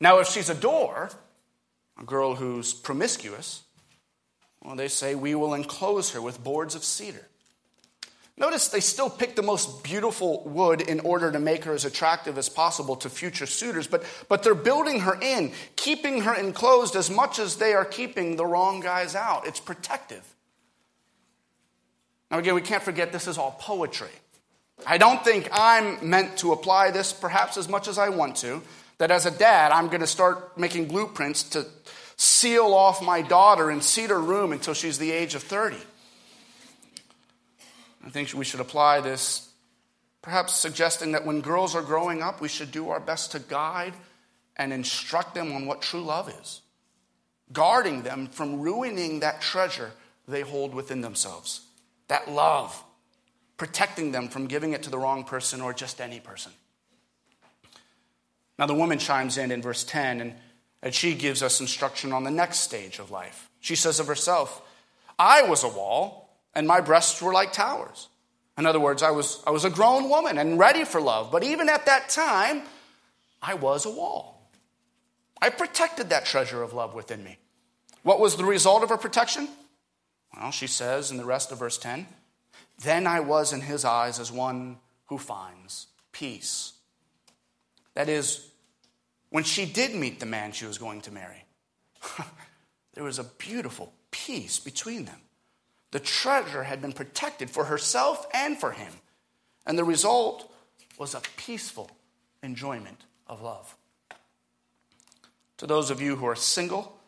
Now, 0.00 0.18
if 0.18 0.28
she's 0.28 0.50
a 0.50 0.54
door, 0.54 1.10
a 1.98 2.04
girl 2.04 2.34
who's 2.34 2.74
promiscuous, 2.74 3.62
well, 4.62 4.76
they 4.76 4.88
say 4.88 5.14
we 5.14 5.34
will 5.34 5.54
enclose 5.54 6.10
her 6.10 6.20
with 6.20 6.42
boards 6.42 6.74
of 6.74 6.84
cedar. 6.84 7.28
Notice 8.38 8.68
they 8.68 8.80
still 8.80 9.08
pick 9.08 9.34
the 9.34 9.42
most 9.42 9.82
beautiful 9.82 10.42
wood 10.44 10.82
in 10.82 11.00
order 11.00 11.32
to 11.32 11.40
make 11.40 11.64
her 11.64 11.72
as 11.72 11.86
attractive 11.86 12.36
as 12.36 12.50
possible 12.50 12.94
to 12.96 13.08
future 13.08 13.46
suitors, 13.46 13.86
but, 13.86 14.04
but 14.28 14.42
they're 14.42 14.54
building 14.54 15.00
her 15.00 15.18
in, 15.22 15.52
keeping 15.76 16.22
her 16.22 16.34
enclosed 16.34 16.96
as 16.96 17.08
much 17.08 17.38
as 17.38 17.56
they 17.56 17.72
are 17.72 17.84
keeping 17.86 18.36
the 18.36 18.44
wrong 18.44 18.80
guys 18.80 19.14
out. 19.14 19.46
It's 19.46 19.60
protective. 19.60 20.22
Now, 22.30 22.38
again, 22.38 22.54
we 22.54 22.60
can't 22.60 22.82
forget 22.82 23.10
this 23.10 23.26
is 23.26 23.38
all 23.38 23.56
poetry. 23.58 24.10
I 24.86 24.98
don't 24.98 25.24
think 25.24 25.48
I'm 25.50 26.06
meant 26.06 26.36
to 26.38 26.52
apply 26.52 26.90
this 26.90 27.14
perhaps 27.14 27.56
as 27.56 27.68
much 27.70 27.88
as 27.88 27.96
I 27.96 28.10
want 28.10 28.36
to, 28.36 28.60
that 28.98 29.10
as 29.10 29.26
a 29.26 29.30
dad, 29.30 29.72
I'm 29.72 29.88
going 29.88 30.00
to 30.00 30.06
start 30.06 30.56
making 30.58 30.88
blueprints 30.88 31.42
to 31.50 31.66
seal 32.16 32.72
off 32.72 33.02
my 33.02 33.22
daughter 33.22 33.70
in 33.70 33.80
cedar 33.80 34.20
room 34.20 34.52
until 34.52 34.74
she's 34.74 34.98
the 34.98 35.12
age 35.12 35.34
of 35.34 35.42
30. 35.42 35.76
I 38.04 38.10
think 38.10 38.32
we 38.34 38.44
should 38.44 38.60
apply 38.60 39.00
this, 39.00 39.50
perhaps 40.22 40.54
suggesting 40.54 41.12
that 41.12 41.26
when 41.26 41.40
girls 41.40 41.74
are 41.74 41.82
growing 41.82 42.22
up, 42.22 42.40
we 42.40 42.48
should 42.48 42.70
do 42.70 42.90
our 42.90 43.00
best 43.00 43.32
to 43.32 43.40
guide 43.40 43.94
and 44.56 44.72
instruct 44.72 45.34
them 45.34 45.52
on 45.52 45.66
what 45.66 45.82
true 45.82 46.00
love 46.00 46.32
is, 46.40 46.62
guarding 47.52 48.02
them 48.02 48.28
from 48.28 48.60
ruining 48.60 49.20
that 49.20 49.42
treasure 49.42 49.92
they 50.26 50.40
hold 50.40 50.74
within 50.74 51.00
themselves. 51.00 51.62
That 52.08 52.30
love, 52.30 52.82
protecting 53.56 54.12
them 54.12 54.28
from 54.28 54.46
giving 54.46 54.72
it 54.72 54.84
to 54.84 54.90
the 54.90 54.98
wrong 54.98 55.24
person 55.24 55.60
or 55.60 55.72
just 55.72 56.00
any 56.00 56.20
person. 56.20 56.52
Now, 58.58 58.66
the 58.66 58.74
woman 58.74 58.98
chimes 58.98 59.36
in 59.38 59.50
in 59.50 59.62
verse 59.62 59.84
10, 59.84 60.20
and, 60.20 60.34
and 60.82 60.94
she 60.94 61.14
gives 61.14 61.42
us 61.42 61.60
instruction 61.60 62.12
on 62.12 62.24
the 62.24 62.30
next 62.30 62.60
stage 62.60 62.98
of 62.98 63.10
life. 63.10 63.50
She 63.60 63.76
says 63.76 64.00
of 64.00 64.06
herself, 64.06 64.62
I 65.18 65.42
was 65.42 65.62
a 65.62 65.68
wall, 65.68 66.30
and 66.54 66.66
my 66.66 66.80
breasts 66.80 67.20
were 67.20 67.32
like 67.32 67.52
towers. 67.52 68.08
In 68.58 68.64
other 68.64 68.80
words, 68.80 69.02
I 69.02 69.10
was, 69.10 69.42
I 69.46 69.50
was 69.50 69.64
a 69.64 69.70
grown 69.70 70.08
woman 70.08 70.38
and 70.38 70.58
ready 70.58 70.84
for 70.84 71.00
love, 71.00 71.30
but 71.30 71.44
even 71.44 71.68
at 71.68 71.86
that 71.86 72.08
time, 72.08 72.62
I 73.42 73.54
was 73.54 73.84
a 73.84 73.90
wall. 73.90 74.50
I 75.40 75.50
protected 75.50 76.08
that 76.08 76.24
treasure 76.24 76.62
of 76.62 76.72
love 76.72 76.94
within 76.94 77.22
me. 77.22 77.38
What 78.02 78.20
was 78.20 78.36
the 78.36 78.44
result 78.44 78.82
of 78.82 78.88
her 78.88 78.96
protection? 78.96 79.48
Well, 80.34 80.50
she 80.50 80.66
says 80.66 81.10
in 81.10 81.18
the 81.18 81.24
rest 81.24 81.52
of 81.52 81.58
verse 81.58 81.76
10 81.76 82.06
Then 82.82 83.06
I 83.06 83.20
was 83.20 83.52
in 83.52 83.60
his 83.60 83.84
eyes 83.84 84.18
as 84.18 84.32
one 84.32 84.78
who 85.06 85.18
finds 85.18 85.88
peace. 86.12 86.72
That 87.96 88.10
is, 88.10 88.46
when 89.30 89.42
she 89.42 89.64
did 89.64 89.94
meet 89.94 90.20
the 90.20 90.26
man 90.26 90.52
she 90.52 90.66
was 90.66 90.76
going 90.76 91.00
to 91.02 91.10
marry, 91.10 91.46
there 92.94 93.02
was 93.02 93.18
a 93.18 93.24
beautiful 93.24 93.90
peace 94.10 94.58
between 94.58 95.06
them. 95.06 95.16
The 95.92 96.00
treasure 96.00 96.62
had 96.62 96.82
been 96.82 96.92
protected 96.92 97.48
for 97.48 97.64
herself 97.64 98.26
and 98.34 98.58
for 98.58 98.72
him. 98.72 98.92
And 99.66 99.78
the 99.78 99.84
result 99.84 100.52
was 100.98 101.14
a 101.14 101.22
peaceful 101.38 101.90
enjoyment 102.42 103.00
of 103.26 103.40
love. 103.40 103.74
To 105.56 105.66
those 105.66 105.90
of 105.90 106.02
you 106.02 106.16
who 106.16 106.26
are 106.26 106.36
single 106.36 106.98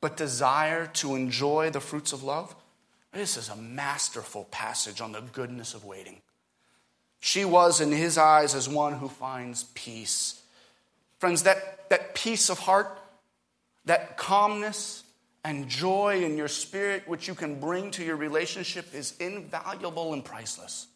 but 0.00 0.16
desire 0.16 0.86
to 0.86 1.16
enjoy 1.16 1.68
the 1.68 1.80
fruits 1.80 2.14
of 2.14 2.22
love, 2.22 2.56
this 3.12 3.36
is 3.36 3.50
a 3.50 3.56
masterful 3.56 4.44
passage 4.44 5.02
on 5.02 5.12
the 5.12 5.20
goodness 5.20 5.74
of 5.74 5.84
waiting. 5.84 6.22
She 7.24 7.46
was 7.46 7.80
in 7.80 7.90
his 7.90 8.18
eyes 8.18 8.54
as 8.54 8.68
one 8.68 8.92
who 8.92 9.08
finds 9.08 9.64
peace. 9.72 10.42
Friends, 11.20 11.44
that, 11.44 11.88
that 11.88 12.14
peace 12.14 12.50
of 12.50 12.58
heart, 12.58 12.98
that 13.86 14.18
calmness 14.18 15.04
and 15.42 15.66
joy 15.66 16.22
in 16.22 16.36
your 16.36 16.48
spirit, 16.48 17.08
which 17.08 17.26
you 17.26 17.34
can 17.34 17.58
bring 17.58 17.90
to 17.92 18.04
your 18.04 18.16
relationship, 18.16 18.94
is 18.94 19.16
invaluable 19.20 20.12
and 20.12 20.22
priceless. 20.22 20.86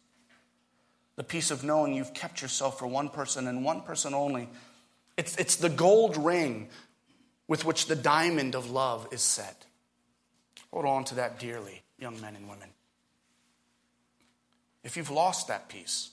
The 1.15 1.23
peace 1.23 1.49
of 1.49 1.63
knowing 1.63 1.95
you've 1.95 2.13
kept 2.13 2.43
yourself 2.43 2.77
for 2.77 2.85
one 2.85 3.09
person 3.09 3.47
and 3.47 3.65
one 3.65 3.81
person 3.81 4.13
only. 4.13 4.49
It's, 5.17 5.35
it's 5.37 5.55
the 5.55 5.67
gold 5.67 6.15
ring 6.15 6.69
with 7.47 7.65
which 7.65 7.87
the 7.87 7.95
diamond 7.95 8.53
of 8.53 8.69
love 8.69 9.07
is 9.11 9.23
set. 9.23 9.65
Hold 10.71 10.85
on 10.85 11.05
to 11.05 11.15
that 11.15 11.39
dearly, 11.39 11.81
young 11.97 12.21
men 12.21 12.35
and 12.35 12.47
women. 12.47 12.69
If 14.83 14.95
you've 14.95 15.09
lost 15.09 15.47
that 15.47 15.69
peace, 15.69 16.11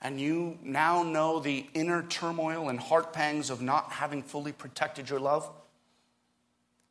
and 0.00 0.20
you 0.20 0.58
now 0.62 1.02
know 1.02 1.40
the 1.40 1.66
inner 1.74 2.02
turmoil 2.04 2.68
and 2.68 2.78
heart 2.78 3.12
pangs 3.12 3.50
of 3.50 3.60
not 3.60 3.90
having 3.92 4.22
fully 4.22 4.52
protected 4.52 5.10
your 5.10 5.18
love, 5.18 5.50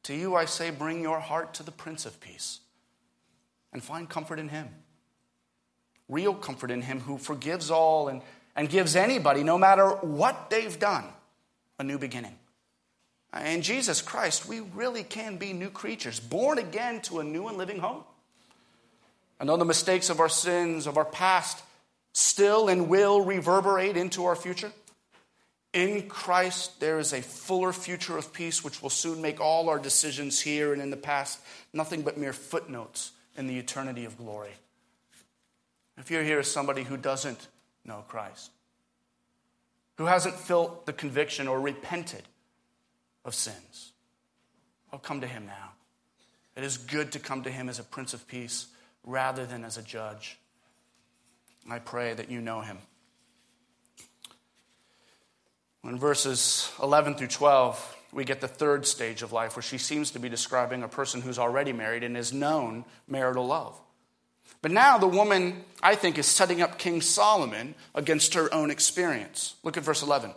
to 0.04 0.13
you 0.13 0.36
I 0.36 0.46
say, 0.46 0.70
bring 0.70 1.02
your 1.02 1.20
heart 1.20 1.54
to 1.56 1.63
the 1.63 1.72
Prince 1.72 2.06
of 2.06 2.20
Peace 2.20 2.60
and 3.74 3.84
find 3.84 4.10
comfort 4.10 4.39
in 4.39 4.50
Him. 4.50 4.70
Real 6.10 6.34
comfort 6.34 6.72
in 6.72 6.82
Him 6.82 7.02
who 7.02 7.17
forgives 7.17 7.70
all 7.70 8.08
and, 8.08 8.22
and 8.56 8.70
gives 8.70 8.96
anybody, 8.96 9.43
no 9.43 9.58
matter 9.58 9.89
what 9.89 10.50
they've 10.50 10.80
done, 10.80 11.06
a 11.80 11.84
new 11.84 11.98
beginning. 11.98 12.38
In 13.46 13.62
Jesus 13.62 14.02
Christ, 14.02 14.48
we 14.48 14.62
really 14.62 15.04
can 15.04 15.38
be 15.38 15.54
new 15.54 15.70
creatures, 15.70 16.20
born 16.20 16.58
again 16.58 17.02
to 17.02 17.20
a 17.20 17.24
new 17.24 17.48
and 17.48 17.58
living 17.58 17.80
hope. 17.80 18.08
And 19.39 19.48
though 19.50 19.58
the 19.58 19.65
mistakes 19.65 20.10
of 20.10 20.20
our 20.20 20.30
sins, 20.30 20.88
of 20.88 20.98
our 20.98 21.06
past, 21.06 21.62
still 22.17 22.67
and 22.67 22.89
will 22.89 23.21
reverberate 23.21 23.95
into 23.95 24.25
our 24.25 24.36
future. 24.36 24.71
In 25.71 26.10
Christ, 26.10 26.80
there 26.80 26.97
is 26.97 27.13
a 27.13 27.21
fuller 27.21 27.71
future 27.71 28.17
of 28.17 28.34
peace 28.34 28.63
which 28.63 28.82
will 28.82 28.89
soon 28.89 29.21
make 29.21 29.39
all 29.39 29.69
our 29.69 29.77
decisions 29.77 30.39
here 30.39 30.73
and 30.73 30.82
in 30.82 30.89
the 30.89 30.97
past 30.97 31.39
nothing 31.73 32.01
but 32.01 32.17
mere 32.17 32.34
footnotes 32.34 33.12
in 33.36 33.45
the 33.45 33.60
eternity 33.60 34.03
of 34.06 34.17
glory. 34.17 34.49
If 35.99 36.10
you're 36.10 36.23
here 36.23 36.39
as 36.39 36.49
somebody 36.49 36.82
who 36.82 36.97
doesn't 36.97 37.49
know 37.86 38.03
Christ, 38.08 38.49
who 39.99 40.06
hasn't 40.06 40.39
felt 40.39 40.88
the 40.88 40.93
conviction 40.93 41.47
or 41.47 41.62
repented 41.62 42.23
of 43.25 43.36
sins, 43.36 43.91
I'll 44.91 44.97
come 44.97 45.21
to 45.21 45.27
him 45.27 45.45
now. 45.45 45.73
It 46.56 46.63
is 46.63 46.77
good 46.77 47.12
to 47.12 47.19
come 47.19 47.43
to 47.43 47.51
him 47.51 47.69
as 47.69 47.77
a 47.77 47.84
Prince 47.84 48.15
of 48.15 48.27
Peace 48.27 48.65
rather 49.03 49.45
than 49.45 49.63
as 49.63 49.77
a 49.77 49.84
judge. 49.84 50.39
I 51.69 51.80
pray 51.80 52.13
that 52.13 52.32
you 52.32 52.41
know 52.41 52.62
him. 52.62 52.77
In 55.84 55.97
verses 55.97 56.71
11 56.82 57.15
through 57.15 57.27
12, 57.27 57.97
we 58.12 58.25
get 58.25 58.41
the 58.41 58.47
third 58.47 58.86
stage 58.86 59.21
of 59.21 59.32
life 59.32 59.56
where 59.56 59.63
she 59.63 59.77
seems 59.77 60.12
to 60.12 60.19
be 60.19 60.30
describing 60.30 60.84
a 60.84 60.88
person 60.88 61.21
who's 61.21 61.39
already 61.39 61.71
married 61.71 62.03
and 62.03 62.17
is 62.17 62.34
known 62.34 62.84
marital 63.08 63.47
love. 63.47 63.80
But 64.62 64.71
now 64.71 64.97
the 64.97 65.08
woman, 65.08 65.63
I 65.82 65.95
think, 65.95 66.17
is 66.17 66.25
setting 66.25 66.62
up 66.62 66.77
King 66.77 67.01
Solomon 67.01 67.75
against 67.93 68.34
her 68.34 68.53
own 68.53 68.71
experience. 68.71 69.56
Look 69.63 69.77
at 69.77 69.84
verse 69.84 70.01
11. 70.01 70.34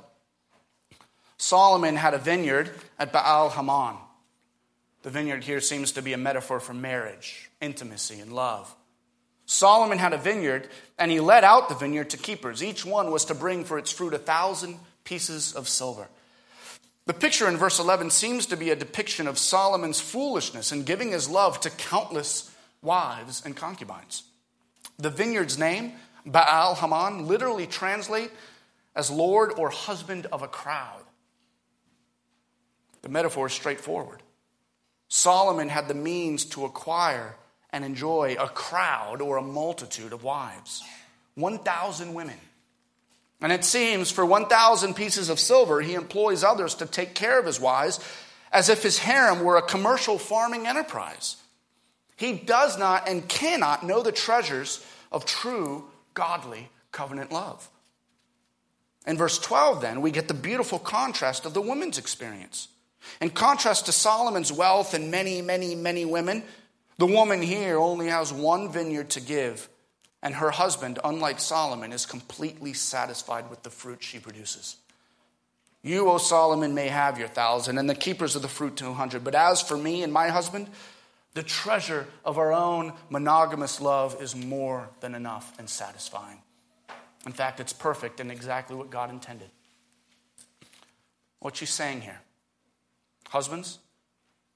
Solomon 1.37 1.97
had 1.97 2.15
a 2.15 2.19
vineyard 2.19 2.71
at 2.99 3.13
Baal 3.13 3.51
Hamon. 3.51 3.97
The 5.03 5.11
vineyard 5.11 5.45
here 5.45 5.61
seems 5.61 5.93
to 5.93 6.03
be 6.03 6.13
a 6.13 6.19
metaphor 6.19 6.61
for 6.61 6.75
marriage, 6.75 7.51
intimacy, 7.61 8.21
and 8.21 8.33
love. 8.33 8.75
Solomon 9.51 9.99
had 9.99 10.13
a 10.13 10.17
vineyard, 10.17 10.69
and 10.97 11.11
he 11.11 11.19
let 11.19 11.43
out 11.43 11.69
the 11.69 11.75
vineyard 11.75 12.11
to 12.11 12.17
keepers. 12.17 12.63
Each 12.63 12.87
one 12.87 13.11
was 13.11 13.25
to 13.25 13.35
bring 13.35 13.65
for 13.65 13.79
its 13.79 13.91
fruit 13.91 14.15
a 14.15 14.19
thousand 14.19 14.79
pieces 15.03 15.55
of 15.55 15.69
silver. 15.69 16.07
The 17.07 17.15
picture 17.15 17.49
in 17.49 17.57
verse 17.57 17.81
11 17.81 18.11
seems 18.11 18.47
to 18.47 18.57
be 18.57 18.71
a 18.71 18.77
depiction 18.77 19.27
of 19.27 19.39
Solomon's 19.39 20.01
foolishness 20.01 20.71
in 20.71 20.85
giving 20.85 21.11
his 21.11 21.29
love 21.29 21.59
to 21.63 21.71
countless 21.71 22.49
wives 22.81 23.43
and 23.45 23.57
concubines. 23.57 24.23
The 24.99 25.11
vineyard's 25.11 25.59
name, 25.59 25.95
Baal 26.25 26.77
Haman, 26.77 27.27
literally 27.27 27.67
translate 27.67 28.31
as 28.95 29.11
Lord 29.11 29.53
or 29.57 29.71
husband 29.71 30.27
of 30.27 30.45
a 30.45 30.49
crowd. 30.49 31.03
The 33.03 33.09
metaphor 33.09 33.49
is 33.49 33.53
straightforward. 33.53 34.23
Solomon 35.09 35.71
had 35.71 35.89
the 35.89 35.95
means 35.95 36.45
to 36.45 36.65
acquire 36.65 37.35
and 37.73 37.85
enjoy 37.85 38.37
a 38.39 38.49
crowd 38.49 39.21
or 39.21 39.37
a 39.37 39.43
multitude 39.43 40.13
of 40.13 40.25
wives 40.25 40.83
1,000 41.37 42.13
women. 42.13 42.37
And 43.41 43.53
it 43.53 43.65
seems 43.65 44.11
for 44.11 44.27
1,000 44.27 44.95
pieces 44.95 45.31
of 45.31 45.41
silver, 45.41 45.81
he 45.81 45.95
employs 45.95 46.45
others 46.45 46.75
to 46.77 46.87
take 46.87 47.15
care 47.15 47.39
of 47.39 47.47
his 47.47 47.59
wives 47.59 48.01
as 48.53 48.69
if 48.69 48.83
his 48.83 48.99
harem 48.99 49.43
were 49.43 49.57
a 49.57 49.63
commercial 49.63 50.19
farming 50.19 50.67
enterprise. 50.67 51.37
He 52.17 52.33
does 52.35 52.79
not 52.79 53.09
and 53.09 53.27
cannot 53.29 53.87
know 53.87 54.03
the 54.03 54.13
treasures 54.13 54.85
of 55.11 55.25
true, 55.25 55.85
godly 56.13 56.69
covenant 56.93 57.33
love. 57.33 57.67
In 59.07 59.17
verse 59.17 59.39
12, 59.39 59.81
then, 59.81 60.03
we 60.03 60.11
get 60.11 60.29
the 60.29 60.35
beautiful 60.35 60.79
contrast 60.79 61.47
of 61.47 61.55
the 61.55 61.63
woman's 61.63 61.97
experience. 61.97 62.69
In 63.21 63.31
contrast 63.31 63.87
to 63.87 63.93
Solomon's 63.93 64.53
wealth 64.53 64.93
and 64.93 65.11
many, 65.11 65.41
many, 65.41 65.75
many 65.75 66.05
women, 66.05 66.43
the 67.01 67.07
woman 67.07 67.41
here 67.41 67.79
only 67.79 68.09
has 68.09 68.31
one 68.31 68.71
vineyard 68.71 69.09
to 69.09 69.21
give, 69.21 69.71
and 70.23 70.35
her 70.35 70.51
husband, 70.51 70.99
unlike 71.03 71.41
Solomon, 71.41 71.95
is 71.95 72.05
completely 72.05 72.75
satisfied 72.75 73.49
with 73.49 73.63
the 73.63 73.71
fruit 73.71 74.03
she 74.03 74.19
produces. 74.19 74.77
You, 75.83 76.11
O 76.11 76.19
Solomon, 76.19 76.75
may 76.75 76.89
have 76.89 77.19
your 77.19 77.29
thousand, 77.29 77.79
and 77.79 77.89
the 77.89 77.95
keepers 77.95 78.37
of 78.37 78.43
the 78.43 78.49
fruit 78.49 78.77
two 78.77 78.93
hundred. 78.93 79.25
But 79.25 79.35
as 79.35 79.63
for 79.63 79.79
me 79.79 80.03
and 80.03 80.13
my 80.13 80.29
husband, 80.29 80.69
the 81.33 81.43
treasure 81.43 82.07
of 82.23 82.37
our 82.37 82.53
own 82.53 82.93
monogamous 83.09 83.81
love 83.81 84.21
is 84.21 84.37
more 84.37 84.91
than 85.01 85.15
enough 85.15 85.59
and 85.59 85.71
satisfying. 85.71 86.43
In 87.25 87.33
fact, 87.33 87.61
it's 87.61 87.73
perfect 87.73 88.21
and 88.21 88.31
exactly 88.31 88.77
what 88.77 88.91
God 88.91 89.09
intended. 89.09 89.49
What 91.39 91.57
she's 91.57 91.71
saying 91.71 92.03
here 92.03 92.21
husbands, 93.31 93.79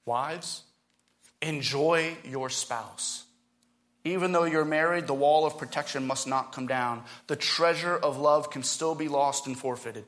wives, 0.05 0.61
Enjoy 1.45 2.17
your 2.23 2.49
spouse. 2.49 3.23
Even 4.03 4.31
though 4.31 4.45
you're 4.45 4.65
married, 4.65 5.05
the 5.05 5.13
wall 5.13 5.45
of 5.45 5.59
protection 5.59 6.07
must 6.07 6.27
not 6.27 6.51
come 6.51 6.65
down. 6.65 7.03
The 7.27 7.35
treasure 7.35 7.95
of 7.95 8.17
love 8.17 8.49
can 8.49 8.63
still 8.63 8.95
be 8.95 9.07
lost 9.07 9.45
and 9.45 9.57
forfeited. 9.57 10.05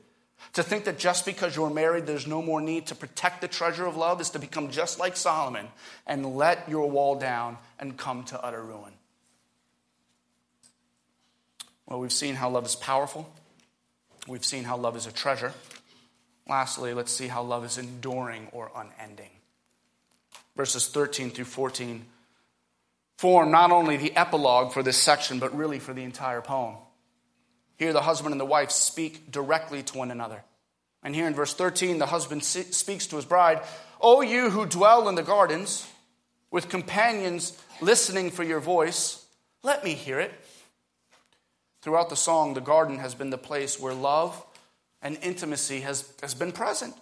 To 0.54 0.64
think 0.64 0.84
that 0.84 0.98
just 0.98 1.24
because 1.24 1.54
you're 1.54 1.70
married, 1.70 2.06
there's 2.06 2.26
no 2.26 2.42
more 2.42 2.60
need 2.60 2.88
to 2.88 2.96
protect 2.96 3.40
the 3.40 3.46
treasure 3.46 3.86
of 3.86 3.96
love 3.96 4.20
is 4.20 4.30
to 4.30 4.40
become 4.40 4.70
just 4.70 4.98
like 4.98 5.16
Solomon 5.16 5.68
and 6.08 6.36
let 6.36 6.68
your 6.68 6.90
wall 6.90 7.16
down 7.16 7.56
and 7.78 7.96
come 7.96 8.24
to 8.24 8.44
utter 8.44 8.60
ruin. 8.60 8.92
Well, 11.86 12.00
we've 12.00 12.12
seen 12.12 12.34
how 12.34 12.50
love 12.50 12.66
is 12.66 12.74
powerful, 12.74 13.32
we've 14.26 14.44
seen 14.44 14.64
how 14.64 14.76
love 14.76 14.96
is 14.96 15.06
a 15.06 15.12
treasure. 15.12 15.52
Lastly, 16.48 16.94
let's 16.94 17.12
see 17.12 17.28
how 17.28 17.44
love 17.44 17.64
is 17.64 17.78
enduring 17.78 18.48
or 18.52 18.72
unending. 18.74 19.30
Verses 20.58 20.88
13 20.88 21.30
through 21.30 21.46
14 21.46 22.04
form 23.16 23.50
not 23.50 23.70
only 23.70 23.96
the 23.96 24.16
epilogue 24.16 24.72
for 24.72 24.82
this 24.82 24.96
section, 24.96 25.38
but 25.38 25.56
really 25.56 25.78
for 25.78 25.94
the 25.94 26.02
entire 26.02 26.40
poem. 26.40 26.74
Here, 27.76 27.92
the 27.92 28.02
husband 28.02 28.32
and 28.32 28.40
the 28.40 28.44
wife 28.44 28.72
speak 28.72 29.30
directly 29.30 29.84
to 29.84 29.98
one 29.98 30.10
another. 30.10 30.42
And 31.02 31.14
here 31.14 31.28
in 31.28 31.34
verse 31.34 31.54
13, 31.54 31.98
the 31.98 32.06
husband 32.06 32.44
speaks 32.44 33.06
to 33.06 33.16
his 33.16 33.24
bride 33.24 33.60
O 34.00 34.20
you 34.20 34.50
who 34.50 34.66
dwell 34.66 35.08
in 35.08 35.14
the 35.14 35.22
gardens, 35.22 35.86
with 36.50 36.68
companions 36.68 37.56
listening 37.80 38.32
for 38.32 38.42
your 38.42 38.58
voice, 38.58 39.24
let 39.62 39.84
me 39.84 39.94
hear 39.94 40.18
it. 40.18 40.32
Throughout 41.82 42.10
the 42.10 42.16
song, 42.16 42.54
the 42.54 42.60
garden 42.60 42.98
has 42.98 43.14
been 43.14 43.30
the 43.30 43.38
place 43.38 43.78
where 43.78 43.94
love 43.94 44.44
and 45.02 45.16
intimacy 45.22 45.82
has, 45.82 46.12
has 46.20 46.34
been 46.34 46.50
present. 46.50 46.94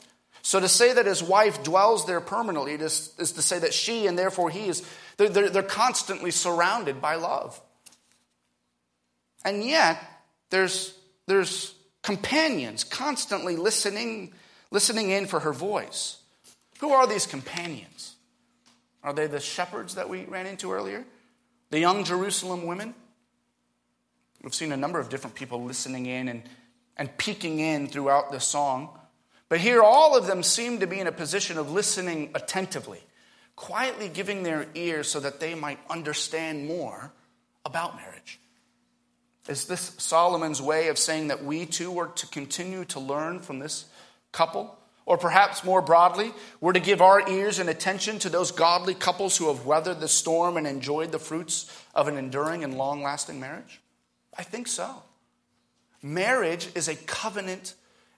So 0.46 0.60
to 0.60 0.68
say 0.68 0.92
that 0.92 1.06
his 1.06 1.24
wife 1.24 1.64
dwells 1.64 2.06
there 2.06 2.20
permanently 2.20 2.74
is, 2.74 3.12
is 3.18 3.32
to 3.32 3.42
say 3.42 3.58
that 3.58 3.74
she 3.74 4.06
and 4.06 4.16
therefore 4.16 4.48
he 4.48 4.68
is, 4.68 4.80
they're, 5.16 5.28
they're, 5.28 5.50
they're 5.50 5.62
constantly 5.64 6.30
surrounded 6.30 7.02
by 7.02 7.16
love. 7.16 7.60
And 9.44 9.64
yet, 9.64 10.00
there's, 10.50 10.96
there's 11.26 11.74
companions 12.04 12.84
constantly 12.84 13.56
listening, 13.56 14.34
listening 14.70 15.10
in 15.10 15.26
for 15.26 15.40
her 15.40 15.52
voice. 15.52 16.18
Who 16.78 16.90
are 16.90 17.08
these 17.08 17.26
companions? 17.26 18.14
Are 19.02 19.12
they 19.12 19.26
the 19.26 19.40
shepherds 19.40 19.96
that 19.96 20.08
we 20.08 20.26
ran 20.26 20.46
into 20.46 20.70
earlier? 20.70 21.04
The 21.70 21.80
young 21.80 22.04
Jerusalem 22.04 22.66
women? 22.66 22.94
We've 24.44 24.54
seen 24.54 24.70
a 24.70 24.76
number 24.76 25.00
of 25.00 25.08
different 25.08 25.34
people 25.34 25.64
listening 25.64 26.06
in 26.06 26.28
and, 26.28 26.44
and 26.96 27.18
peeking 27.18 27.58
in 27.58 27.88
throughout 27.88 28.30
the 28.30 28.38
song. 28.38 28.96
But 29.48 29.60
here, 29.60 29.82
all 29.82 30.16
of 30.16 30.26
them 30.26 30.42
seem 30.42 30.80
to 30.80 30.86
be 30.86 30.98
in 30.98 31.06
a 31.06 31.12
position 31.12 31.56
of 31.56 31.70
listening 31.70 32.30
attentively, 32.34 33.00
quietly 33.54 34.08
giving 34.08 34.42
their 34.42 34.66
ears 34.74 35.08
so 35.08 35.20
that 35.20 35.38
they 35.38 35.54
might 35.54 35.78
understand 35.88 36.66
more 36.66 37.12
about 37.64 37.96
marriage. 37.96 38.40
Is 39.48 39.66
this 39.66 39.92
Solomon's 39.98 40.60
way 40.60 40.88
of 40.88 40.98
saying 40.98 41.28
that 41.28 41.44
we 41.44 41.66
too 41.66 41.92
were 41.92 42.08
to 42.08 42.26
continue 42.26 42.84
to 42.86 43.00
learn 43.00 43.40
from 43.40 43.60
this 43.60 43.84
couple? 44.32 44.76
Or 45.04 45.16
perhaps 45.16 45.62
more 45.62 45.80
broadly, 45.80 46.32
we're 46.60 46.72
to 46.72 46.80
give 46.80 47.00
our 47.00 47.28
ears 47.30 47.60
and 47.60 47.70
attention 47.70 48.18
to 48.20 48.28
those 48.28 48.50
godly 48.50 48.94
couples 48.94 49.36
who 49.36 49.46
have 49.46 49.64
weathered 49.64 50.00
the 50.00 50.08
storm 50.08 50.56
and 50.56 50.66
enjoyed 50.66 51.12
the 51.12 51.20
fruits 51.20 51.70
of 51.94 52.08
an 52.08 52.18
enduring 52.18 52.64
and 52.64 52.76
long 52.76 53.04
lasting 53.04 53.38
marriage? 53.38 53.80
I 54.36 54.42
think 54.42 54.66
so. 54.66 55.04
Marriage 56.02 56.68
is 56.74 56.88
a 56.88 56.96
covenant 56.96 57.74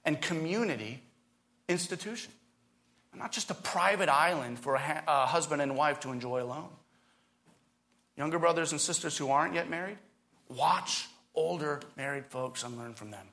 and 0.07 0.23
community 0.23 1.03
institution, 1.69 2.33
not 3.15 3.33
just 3.33 3.51
a 3.51 3.55
private 3.55 4.09
island 4.09 4.59
for 4.59 4.75
a, 4.75 4.79
ha- 4.79 5.03
a 5.07 5.27
husband 5.27 5.63
and 5.63 5.77
wife 5.77 6.01
to 6.01 6.11
enjoy 6.11 6.43
alone. 6.43 6.71
Younger 8.17 8.39
brothers 8.39 8.73
and 8.73 8.81
sisters 8.81 9.17
who 9.17 9.31
aren't 9.31 9.55
yet 9.55 9.71
married, 9.71 9.99
watch 10.49 11.09
older 11.35 11.81
married 11.97 12.27
folks 12.27 12.65
and 12.65 12.77
learn 12.77 12.95
from 12.95 13.11
them. 13.11 13.27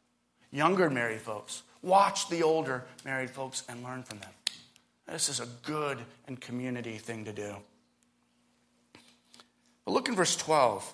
Younger 0.52 0.90
married 0.90 1.22
folks, 1.22 1.64
watch 1.82 2.30
the 2.30 2.44
older 2.44 2.86
married 3.04 3.30
folks 3.30 3.64
and 3.68 3.84
learn 3.84 4.04
from 4.04 4.20
them. 4.20 4.30
This 5.08 5.30
is 5.30 5.40
a 5.40 5.48
good 5.64 6.00
and 6.28 6.40
community 6.40 6.98
thing 6.98 7.26
to 7.26 7.34
do. 7.34 7.56
But 9.86 9.92
look 9.92 10.08
in 10.08 10.16
verse 10.16 10.36
12. 10.36 10.94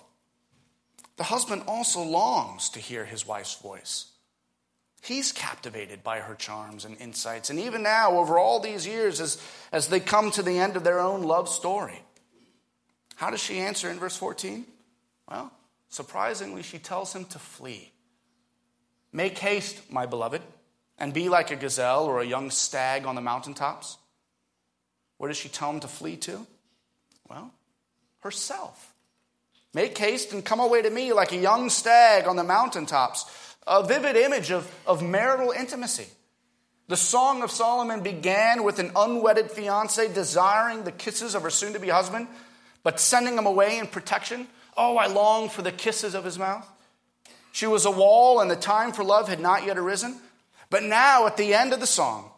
The 1.16 1.24
husband 1.24 1.62
also 1.66 2.02
longs 2.02 2.68
to 2.70 2.78
hear 2.78 3.04
his 3.04 3.26
wife's 3.26 3.54
voice. 3.54 4.11
He's 5.02 5.32
captivated 5.32 6.04
by 6.04 6.20
her 6.20 6.36
charms 6.36 6.84
and 6.84 6.96
insights. 7.00 7.50
And 7.50 7.58
even 7.58 7.82
now, 7.82 8.18
over 8.18 8.38
all 8.38 8.60
these 8.60 8.86
years, 8.86 9.20
as, 9.20 9.42
as 9.72 9.88
they 9.88 9.98
come 9.98 10.30
to 10.30 10.44
the 10.44 10.60
end 10.60 10.76
of 10.76 10.84
their 10.84 11.00
own 11.00 11.24
love 11.24 11.48
story, 11.48 12.00
how 13.16 13.30
does 13.30 13.40
she 13.42 13.58
answer 13.58 13.90
in 13.90 13.98
verse 13.98 14.16
14? 14.16 14.64
Well, 15.28 15.52
surprisingly, 15.88 16.62
she 16.62 16.78
tells 16.78 17.12
him 17.12 17.24
to 17.26 17.40
flee. 17.40 17.90
Make 19.12 19.36
haste, 19.38 19.90
my 19.90 20.06
beloved, 20.06 20.40
and 20.98 21.12
be 21.12 21.28
like 21.28 21.50
a 21.50 21.56
gazelle 21.56 22.04
or 22.04 22.20
a 22.20 22.26
young 22.26 22.52
stag 22.52 23.04
on 23.04 23.16
the 23.16 23.20
mountaintops. 23.20 23.98
Where 25.18 25.26
does 25.26 25.36
she 25.36 25.48
tell 25.48 25.70
him 25.70 25.80
to 25.80 25.88
flee 25.88 26.16
to? 26.18 26.46
Well, 27.28 27.52
herself. 28.20 28.94
Make 29.74 29.98
haste 29.98 30.32
and 30.32 30.44
come 30.44 30.60
away 30.60 30.82
to 30.82 30.90
me 30.90 31.12
like 31.12 31.32
a 31.32 31.36
young 31.36 31.70
stag 31.70 32.28
on 32.28 32.36
the 32.36 32.44
mountaintops 32.44 33.24
a 33.66 33.86
vivid 33.86 34.16
image 34.16 34.50
of, 34.50 34.70
of 34.86 35.02
marital 35.02 35.50
intimacy. 35.50 36.06
The 36.88 36.96
Song 36.96 37.42
of 37.42 37.50
Solomon 37.50 38.02
began 38.02 38.64
with 38.64 38.78
an 38.78 38.90
unwedded 38.96 39.50
fiance 39.50 40.12
desiring 40.12 40.84
the 40.84 40.92
kisses 40.92 41.34
of 41.34 41.42
her 41.42 41.50
soon 41.50 41.72
to 41.74 41.78
be 41.78 41.88
husband, 41.88 42.28
but 42.82 43.00
sending 43.00 43.38
him 43.38 43.46
away 43.46 43.78
in 43.78 43.86
protection. 43.86 44.48
Oh, 44.76 44.96
I 44.96 45.06
long 45.06 45.48
for 45.48 45.62
the 45.62 45.72
kisses 45.72 46.14
of 46.14 46.24
his 46.24 46.38
mouth. 46.38 46.68
She 47.52 47.66
was 47.66 47.84
a 47.84 47.90
wall, 47.90 48.40
and 48.40 48.50
the 48.50 48.56
time 48.56 48.92
for 48.92 49.04
love 49.04 49.28
had 49.28 49.40
not 49.40 49.64
yet 49.64 49.78
arisen. 49.78 50.18
But 50.70 50.82
now, 50.82 51.26
at 51.26 51.36
the 51.36 51.54
end 51.54 51.72
of 51.72 51.80
the 51.80 51.86
song, 51.86 52.30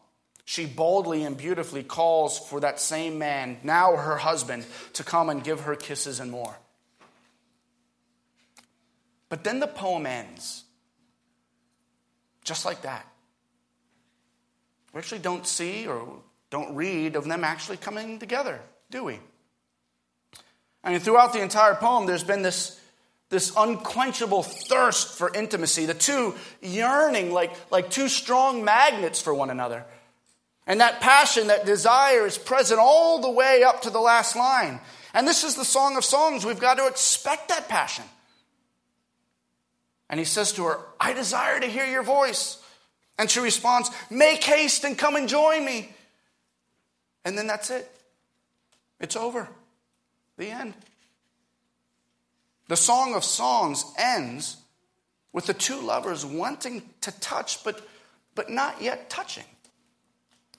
she 0.45 0.67
boldly 0.67 1.23
and 1.23 1.37
beautifully 1.37 1.83
calls 1.83 2.39
for 2.39 2.61
that 2.61 2.81
same 2.81 3.19
man, 3.19 3.59
now 3.63 3.97
her 3.97 4.17
husband, 4.17 4.67
to 4.95 5.05
come 5.05 5.31
and 5.31 5.43
give 5.43 5.61
her 5.61 5.75
kisses 5.75 6.21
and 6.21 6.31
more. 6.31 6.57
But 9.29 9.45
then 9.45 9.61
the 9.61 9.67
poem 9.67 10.05
ends 10.05 10.64
just 12.45 12.65
like 12.65 12.83
that. 12.83 13.07
We 14.93 14.99
actually 14.99 15.21
don't 15.21 15.47
see 15.47 15.87
or 15.87 16.21
don't 16.51 16.77
read 16.77 17.17
of 17.17 17.25
them 17.25 17.43
actually 17.43 17.79
coming 17.79 18.21
together, 18.21 18.61
do 18.91 19.03
we? 19.03 19.19
I 20.85 20.91
mean, 20.91 21.01
throughout 21.01 21.33
the 21.33 21.41
entire 21.41 21.75
poem, 21.75 22.07
there's 22.07 22.23
been 22.23 22.43
this, 22.43 22.79
this 23.31 23.53
unquenchable 23.57 24.43
thirst 24.43 25.19
for 25.19 25.35
intimacy, 25.35 25.87
the 25.87 25.95
two 25.95 26.35
yearning 26.63 27.33
like, 27.33 27.53
like 27.73 27.91
two 27.91 28.09
strong 28.09 28.65
magnets 28.65 29.21
for 29.21 29.35
one 29.35 29.51
another. 29.51 29.85
And 30.67 30.81
that 30.81 31.01
passion, 31.01 31.49
that 31.49 31.67
desire 31.67 32.27
is 32.27 32.39
present 32.39 32.79
all 32.81 33.21
the 33.21 33.31
way 33.31 33.63
up 33.65 33.83
to 33.83 33.91
the 33.91 34.01
last 34.01 34.37
line. 34.37 34.81
And 35.13 35.27
this 35.27 35.45
is 35.45 35.57
the 35.57 35.65
Song 35.65 35.97
of 35.97 36.05
Songs. 36.05 36.45
We've 36.45 36.61
got 36.61 36.79
to 36.79 36.87
expect 36.87 37.49
that 37.49 37.69
passion. 37.69 38.05
And 40.15 40.21
he 40.21 40.25
says 40.25 40.53
to 40.53 40.63
her, 40.67 40.79
I 41.01 41.13
desire 41.13 41.59
to 41.59 41.67
hear 41.67 41.85
your 41.87 42.05
voice. 42.05 42.63
And 43.19 43.29
she 43.29 43.41
responds, 43.41 43.91
Make 44.13 44.45
haste 44.45 44.85
and 44.85 44.97
come 44.97 45.17
and 45.17 45.29
join 45.29 45.65
me. 45.65 45.93
And 47.25 47.37
then 47.37 47.49
that's 47.49 47.69
it. 47.69 47.91
It's 49.01 49.17
over. 49.17 49.49
The 50.37 50.51
end. 50.51 50.75
The 52.69 52.77
Song 52.77 53.17
of 53.17 53.25
Songs 53.25 53.85
ends 53.99 54.59
with 55.33 55.47
the 55.47 55.53
two 55.53 55.81
lovers 55.81 56.25
wanting 56.25 56.89
to 57.01 57.11
touch, 57.19 57.65
but, 57.65 57.85
but 58.37 58.49
not 58.49 58.81
yet 58.81 59.11
touching. 59.11 59.43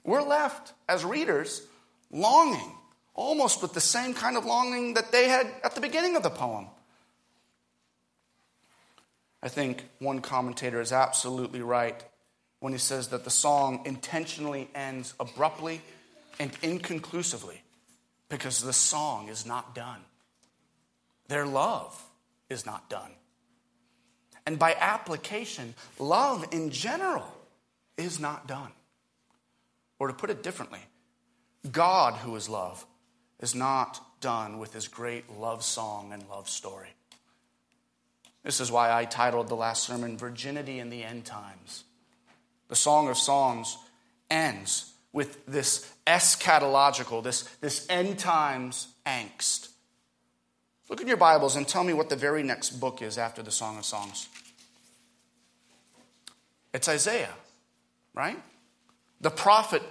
We're 0.04 0.22
left 0.22 0.74
as 0.89 1.06
readers 1.06 1.65
longing, 2.12 2.74
almost 3.13 3.62
with 3.62 3.72
the 3.72 3.80
same 3.80 4.15
kind 4.15 4.36
of 4.36 4.44
longing 4.44 4.96
that 4.96 5.13
they 5.13 5.30
had 5.30 5.48
at 5.63 5.76
the 5.76 5.82
beginning 5.82 6.18
of 6.18 6.24
the 6.24 6.30
poem. 6.30 6.68
I 9.45 9.47
think 9.47 9.86
one 9.99 10.21
commentator 10.21 10.81
is 10.81 10.91
absolutely 10.91 11.62
right 11.62 12.03
when 12.62 12.73
he 12.73 12.79
says 12.79 13.10
that 13.10 13.25
the 13.25 13.29
song 13.29 13.84
intentionally 13.86 14.67
ends 14.73 15.13
abruptly 15.19 15.81
and 16.39 16.51
inconclusively 16.63 17.62
because 18.27 18.63
the 18.63 18.73
song 18.73 19.29
is 19.29 19.45
not 19.45 19.75
done. 19.75 19.99
Their 21.27 21.45
love 21.45 22.03
is 22.49 22.65
not 22.65 22.89
done. 22.89 23.12
And 24.47 24.58
by 24.58 24.75
application, 24.79 25.75
love 25.99 26.47
in 26.51 26.71
general 26.71 27.32
is 27.97 28.20
not 28.20 28.47
done. 28.47 28.72
Or 29.99 30.07
to 30.07 30.13
put 30.13 30.32
it 30.32 30.41
differently, 30.41 30.82
God, 31.72 32.15
who 32.15 32.36
is 32.36 32.49
love, 32.49 32.84
is 33.39 33.53
not 33.53 34.03
done 34.22 34.57
with 34.57 34.74
his 34.74 34.88
great 34.88 35.30
love 35.38 35.63
song 35.63 36.13
and 36.13 36.28
love 36.30 36.49
story. 36.49 36.95
This 38.46 38.60
is 38.60 38.72
why 38.72 38.93
I 38.93 39.06
titled 39.06 39.50
the 39.50 39.56
last 39.56 39.84
sermon 39.84 40.18
Virginity 40.20 40.78
in 40.78 40.91
the 40.91 41.04
End 41.04 41.26
Times. 41.26 41.84
The 42.68 42.76
Song 42.76 43.10
of 43.10 43.18
Songs 43.18 43.76
ends 44.30 44.93
with 45.12 45.43
this 45.48 45.91
eschatological, 46.06 47.24
this, 47.24 47.41
this 47.60 47.88
end 47.89 48.20
times 48.20 48.88
angst. 49.04 49.70
Look 50.89 51.02
in 51.02 51.08
your 51.08 51.18
Bibles 51.18 51.56
and 51.56 51.68
tell 51.68 51.84
me 51.84 51.93
what 51.93 52.10
the 52.10 52.16
very 52.16 52.43
next 52.43 52.80
book 52.80 53.02
is 53.02 53.18
after 53.18 53.41
the 53.41 53.50
Song 53.50 53.80
of 53.80 53.86
Songs. 53.86 54.28
It's 56.72 56.88
Isaiah, 56.88 57.34
right? 58.14 58.38
The 59.22 59.32
prophet 59.32 59.82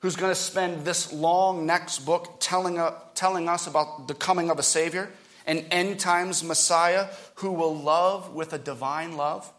who's 0.00 0.16
going 0.16 0.32
to 0.32 0.40
spend 0.40 0.84
this 0.84 1.12
long 1.12 1.64
next 1.64 2.00
book 2.00 2.38
telling, 2.40 2.80
uh, 2.80 2.94
telling 3.14 3.48
us 3.48 3.68
about 3.68 4.08
the 4.08 4.14
coming 4.14 4.50
of 4.50 4.58
a 4.58 4.64
Savior 4.64 5.08
an 5.48 5.66
end 5.72 5.98
times 5.98 6.44
Messiah 6.44 7.08
who 7.36 7.50
will 7.50 7.76
love 7.76 8.32
with 8.34 8.52
a 8.52 8.58
divine 8.58 9.16
love. 9.16 9.52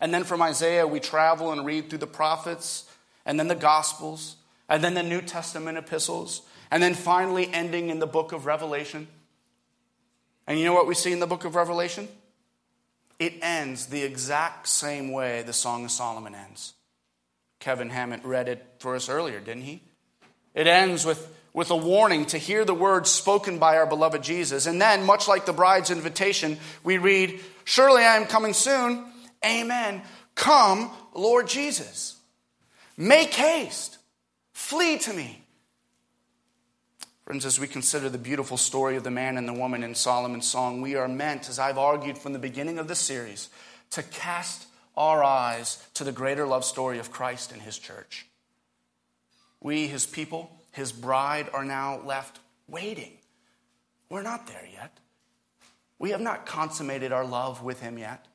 And 0.00 0.12
then 0.12 0.24
from 0.24 0.42
Isaiah, 0.42 0.84
we 0.84 0.98
travel 0.98 1.52
and 1.52 1.64
read 1.64 1.88
through 1.88 2.00
the 2.00 2.08
prophets, 2.08 2.90
and 3.24 3.38
then 3.38 3.46
the 3.46 3.54
Gospels, 3.54 4.34
and 4.68 4.82
then 4.82 4.94
the 4.94 5.02
New 5.04 5.20
Testament 5.20 5.78
epistles, 5.78 6.42
and 6.72 6.82
then 6.82 6.94
finally 6.94 7.48
ending 7.52 7.90
in 7.90 8.00
the 8.00 8.06
book 8.06 8.32
of 8.32 8.46
Revelation. 8.46 9.06
And 10.48 10.58
you 10.58 10.64
know 10.64 10.72
what 10.72 10.88
we 10.88 10.94
see 10.94 11.12
in 11.12 11.20
the 11.20 11.26
book 11.28 11.44
of 11.44 11.54
Revelation? 11.54 12.08
It 13.20 13.34
ends 13.42 13.86
the 13.86 14.02
exact 14.02 14.66
same 14.66 15.12
way 15.12 15.42
the 15.42 15.52
Song 15.52 15.84
of 15.84 15.92
Solomon 15.92 16.34
ends. 16.34 16.72
Kevin 17.60 17.90
Hammett 17.90 18.24
read 18.24 18.48
it 18.48 18.66
for 18.80 18.96
us 18.96 19.08
earlier, 19.08 19.38
didn't 19.38 19.62
he? 19.62 19.82
It 20.52 20.66
ends 20.66 21.06
with, 21.06 21.32
with 21.54 21.70
a 21.70 21.76
warning 21.76 22.26
to 22.26 22.38
hear 22.38 22.64
the 22.64 22.74
words 22.74 23.10
spoken 23.10 23.58
by 23.58 23.76
our 23.76 23.86
beloved 23.86 24.22
Jesus. 24.22 24.66
And 24.66 24.80
then, 24.80 25.04
much 25.04 25.28
like 25.28 25.44
the 25.44 25.52
bride's 25.52 25.90
invitation, 25.90 26.58
we 26.82 26.98
read, 26.98 27.40
Surely 27.64 28.02
I 28.02 28.16
am 28.16 28.26
coming 28.26 28.54
soon. 28.54 29.04
Amen. 29.44 30.02
Come, 30.34 30.90
Lord 31.14 31.48
Jesus. 31.48 32.16
Make 32.96 33.34
haste. 33.34 33.98
Flee 34.52 34.98
to 34.98 35.12
me. 35.12 35.42
Friends, 37.24 37.46
as 37.46 37.60
we 37.60 37.68
consider 37.68 38.08
the 38.08 38.18
beautiful 38.18 38.56
story 38.56 38.96
of 38.96 39.04
the 39.04 39.10
man 39.10 39.36
and 39.36 39.48
the 39.48 39.52
woman 39.52 39.82
in 39.84 39.94
Solomon's 39.94 40.46
song, 40.46 40.80
we 40.80 40.96
are 40.96 41.08
meant, 41.08 41.48
as 41.48 41.58
I've 41.58 41.78
argued 41.78 42.18
from 42.18 42.32
the 42.32 42.38
beginning 42.38 42.78
of 42.78 42.88
this 42.88 42.98
series, 42.98 43.48
to 43.90 44.02
cast 44.02 44.66
our 44.96 45.22
eyes 45.22 45.82
to 45.94 46.04
the 46.04 46.12
greater 46.12 46.46
love 46.46 46.64
story 46.64 46.98
of 46.98 47.12
Christ 47.12 47.52
and 47.52 47.62
his 47.62 47.78
church. 47.78 48.26
We, 49.60 49.86
his 49.86 50.04
people, 50.04 50.50
his 50.72 50.90
bride, 50.90 51.48
are 51.52 51.64
now 51.64 52.00
left 52.04 52.40
waiting. 52.66 53.12
We're 54.08 54.22
not 54.22 54.46
there 54.46 54.68
yet. 54.72 54.98
We 55.98 56.10
have 56.10 56.20
not 56.20 56.46
consummated 56.46 57.12
our 57.12 57.24
love 57.24 57.62
with 57.62 57.80
him 57.80 57.98
yet. 57.98 58.26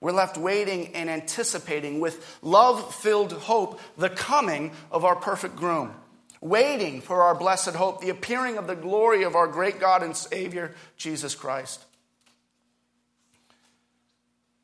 We're 0.00 0.12
left 0.12 0.36
waiting 0.36 0.94
and 0.94 1.08
anticipating 1.08 2.00
with 2.00 2.38
love 2.42 2.94
filled 2.94 3.32
hope 3.32 3.80
the 3.96 4.10
coming 4.10 4.72
of 4.90 5.04
our 5.04 5.16
perfect 5.16 5.56
groom, 5.56 5.94
waiting 6.40 7.00
for 7.00 7.22
our 7.22 7.34
blessed 7.34 7.74
hope, 7.74 8.00
the 8.00 8.10
appearing 8.10 8.58
of 8.58 8.66
the 8.66 8.76
glory 8.76 9.24
of 9.24 9.34
our 9.34 9.46
great 9.46 9.80
God 9.80 10.02
and 10.02 10.16
Savior, 10.16 10.74
Jesus 10.96 11.34
Christ. 11.34 11.84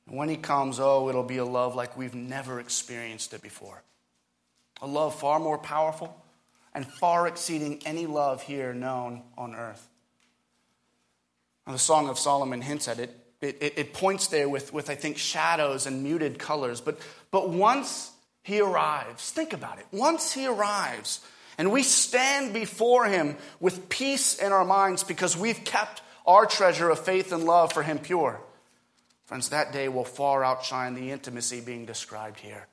When 0.06 0.28
he 0.28 0.36
comes, 0.36 0.78
oh, 0.78 1.08
it'll 1.08 1.24
be 1.24 1.38
a 1.38 1.44
love 1.44 1.74
like 1.74 1.96
we've 1.96 2.14
never 2.14 2.60
experienced 2.60 3.32
it 3.34 3.42
before. 3.42 3.82
A 4.82 4.86
love 4.86 5.14
far 5.18 5.40
more 5.40 5.58
powerful 5.58 6.23
and 6.74 6.86
far 6.86 7.26
exceeding 7.26 7.82
any 7.86 8.06
love 8.06 8.42
here 8.42 8.74
known 8.74 9.22
on 9.38 9.54
earth. 9.54 9.88
The 11.66 11.78
Song 11.78 12.08
of 12.08 12.18
Solomon 12.18 12.60
hints 12.60 12.88
at 12.88 12.98
it 12.98 13.24
it, 13.44 13.58
it, 13.60 13.74
it 13.76 13.92
points 13.92 14.28
there 14.28 14.48
with, 14.48 14.72
with, 14.72 14.90
I 14.90 14.94
think, 14.94 15.18
shadows 15.18 15.86
and 15.86 16.02
muted 16.02 16.38
colors. 16.38 16.80
But, 16.80 16.98
but 17.30 17.50
once 17.50 18.10
he 18.42 18.60
arrives, 18.60 19.30
think 19.30 19.52
about 19.52 19.78
it. 19.78 19.86
Once 19.92 20.32
he 20.32 20.46
arrives, 20.46 21.20
and 21.58 21.70
we 21.70 21.82
stand 21.82 22.52
before 22.52 23.06
him 23.06 23.36
with 23.60 23.88
peace 23.88 24.38
in 24.38 24.52
our 24.52 24.64
minds 24.64 25.04
because 25.04 25.36
we've 25.36 25.62
kept 25.64 26.02
our 26.26 26.46
treasure 26.46 26.88
of 26.90 26.98
faith 26.98 27.32
and 27.32 27.44
love 27.44 27.72
for 27.72 27.82
him 27.82 27.98
pure. 27.98 28.40
Friends, 29.26 29.50
that 29.50 29.72
day 29.72 29.88
will 29.88 30.04
far 30.04 30.42
outshine 30.42 30.94
the 30.94 31.10
intimacy 31.10 31.60
being 31.60 31.84
described 31.84 32.40
here. 32.40 32.66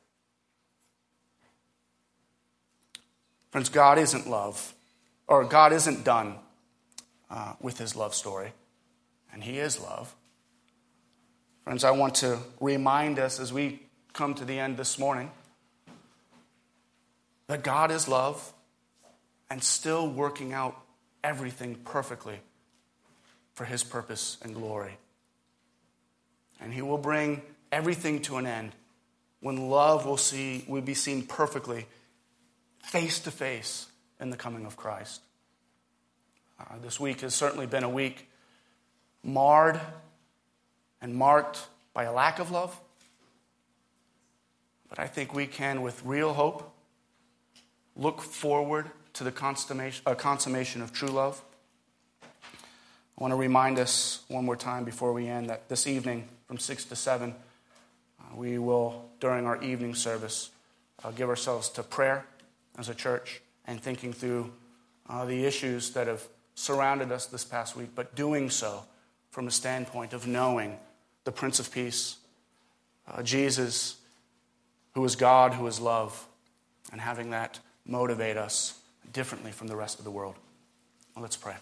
Friends, 3.51 3.69
God 3.69 3.99
isn't 3.99 4.29
love, 4.29 4.73
or 5.27 5.43
God 5.43 5.73
isn't 5.73 6.05
done 6.05 6.35
uh, 7.29 7.53
with 7.61 7.77
his 7.77 7.95
love 7.95 8.15
story, 8.15 8.53
and 9.33 9.43
he 9.43 9.59
is 9.59 9.79
love. 9.79 10.15
Friends, 11.65 11.83
I 11.83 11.91
want 11.91 12.15
to 12.15 12.39
remind 12.59 13.19
us 13.19 13.39
as 13.39 13.53
we 13.53 13.81
come 14.13 14.33
to 14.35 14.45
the 14.45 14.57
end 14.57 14.77
this 14.77 14.97
morning 14.97 15.31
that 17.47 17.63
God 17.63 17.91
is 17.91 18.07
love 18.07 18.53
and 19.49 19.61
still 19.61 20.09
working 20.09 20.53
out 20.53 20.75
everything 21.23 21.75
perfectly 21.75 22.39
for 23.53 23.65
his 23.65 23.83
purpose 23.83 24.37
and 24.41 24.55
glory. 24.55 24.97
And 26.61 26.73
he 26.73 26.81
will 26.81 26.97
bring 26.97 27.41
everything 27.71 28.21
to 28.23 28.37
an 28.37 28.47
end 28.47 28.71
when 29.41 29.69
love 29.69 30.05
will, 30.05 30.17
see, 30.17 30.63
will 30.67 30.81
be 30.81 30.93
seen 30.93 31.25
perfectly 31.25 31.85
face 32.83 33.19
to 33.21 33.31
face 33.31 33.87
in 34.19 34.29
the 34.29 34.37
coming 34.37 34.65
of 34.65 34.77
Christ. 34.77 35.21
Uh, 36.59 36.75
this 36.83 36.99
week 36.99 37.21
has 37.21 37.33
certainly 37.33 37.65
been 37.65 37.83
a 37.83 37.89
week 37.89 38.29
marred 39.23 39.79
and 41.01 41.15
marked 41.15 41.67
by 41.93 42.03
a 42.03 42.13
lack 42.13 42.39
of 42.39 42.51
love. 42.51 42.79
But 44.89 44.99
I 44.99 45.07
think 45.07 45.33
we 45.33 45.47
can, 45.47 45.81
with 45.81 46.03
real 46.03 46.33
hope, 46.33 46.71
look 47.95 48.21
forward 48.21 48.91
to 49.13 49.23
the 49.23 49.31
consummation, 49.31 50.03
uh, 50.05 50.15
consummation 50.15 50.81
of 50.81 50.91
true 50.91 51.09
love. 51.09 51.41
I 52.23 53.21
want 53.21 53.31
to 53.31 53.37
remind 53.37 53.79
us 53.79 54.23
one 54.27 54.45
more 54.45 54.55
time 54.55 54.83
before 54.83 55.13
we 55.13 55.27
end 55.27 55.49
that 55.49 55.69
this 55.69 55.87
evening 55.87 56.27
from 56.47 56.57
6 56.57 56.85
to 56.85 56.95
7, 56.95 57.33
uh, 58.19 58.35
we 58.35 58.57
will, 58.57 59.09
during 59.19 59.45
our 59.45 59.61
evening 59.63 59.95
service, 59.95 60.49
uh, 61.03 61.11
give 61.11 61.29
ourselves 61.29 61.69
to 61.69 61.83
prayer 61.83 62.25
as 62.77 62.89
a 62.89 62.95
church 62.95 63.41
and 63.65 63.81
thinking 63.81 64.13
through 64.13 64.51
uh, 65.09 65.25
the 65.25 65.45
issues 65.45 65.91
that 65.91 66.07
have 66.07 66.27
surrounded 66.55 67.11
us 67.11 67.25
this 67.25 67.43
past 67.43 67.75
week, 67.75 67.89
but 67.95 68.15
doing 68.15 68.49
so 68.49 68.83
from 69.31 69.47
a 69.47 69.51
standpoint 69.51 70.13
of 70.13 70.27
knowing 70.27 70.77
the 71.23 71.31
Prince 71.31 71.59
of 71.59 71.71
Peace, 71.71 72.17
uh, 73.07 73.21
Jesus, 73.23 73.97
who 74.93 75.03
is 75.05 75.15
God, 75.15 75.53
who 75.53 75.65
is 75.67 75.79
love, 75.79 76.27
and 76.91 76.99
having 76.99 77.29
that 77.31 77.59
motivate 77.85 78.37
us 78.37 78.79
differently 79.13 79.51
from 79.51 79.67
the 79.67 79.75
rest 79.75 79.99
of 79.99 80.05
the 80.05 80.11
world. 80.11 80.35
Well, 81.15 81.23
let's 81.23 81.37
pray. 81.37 81.55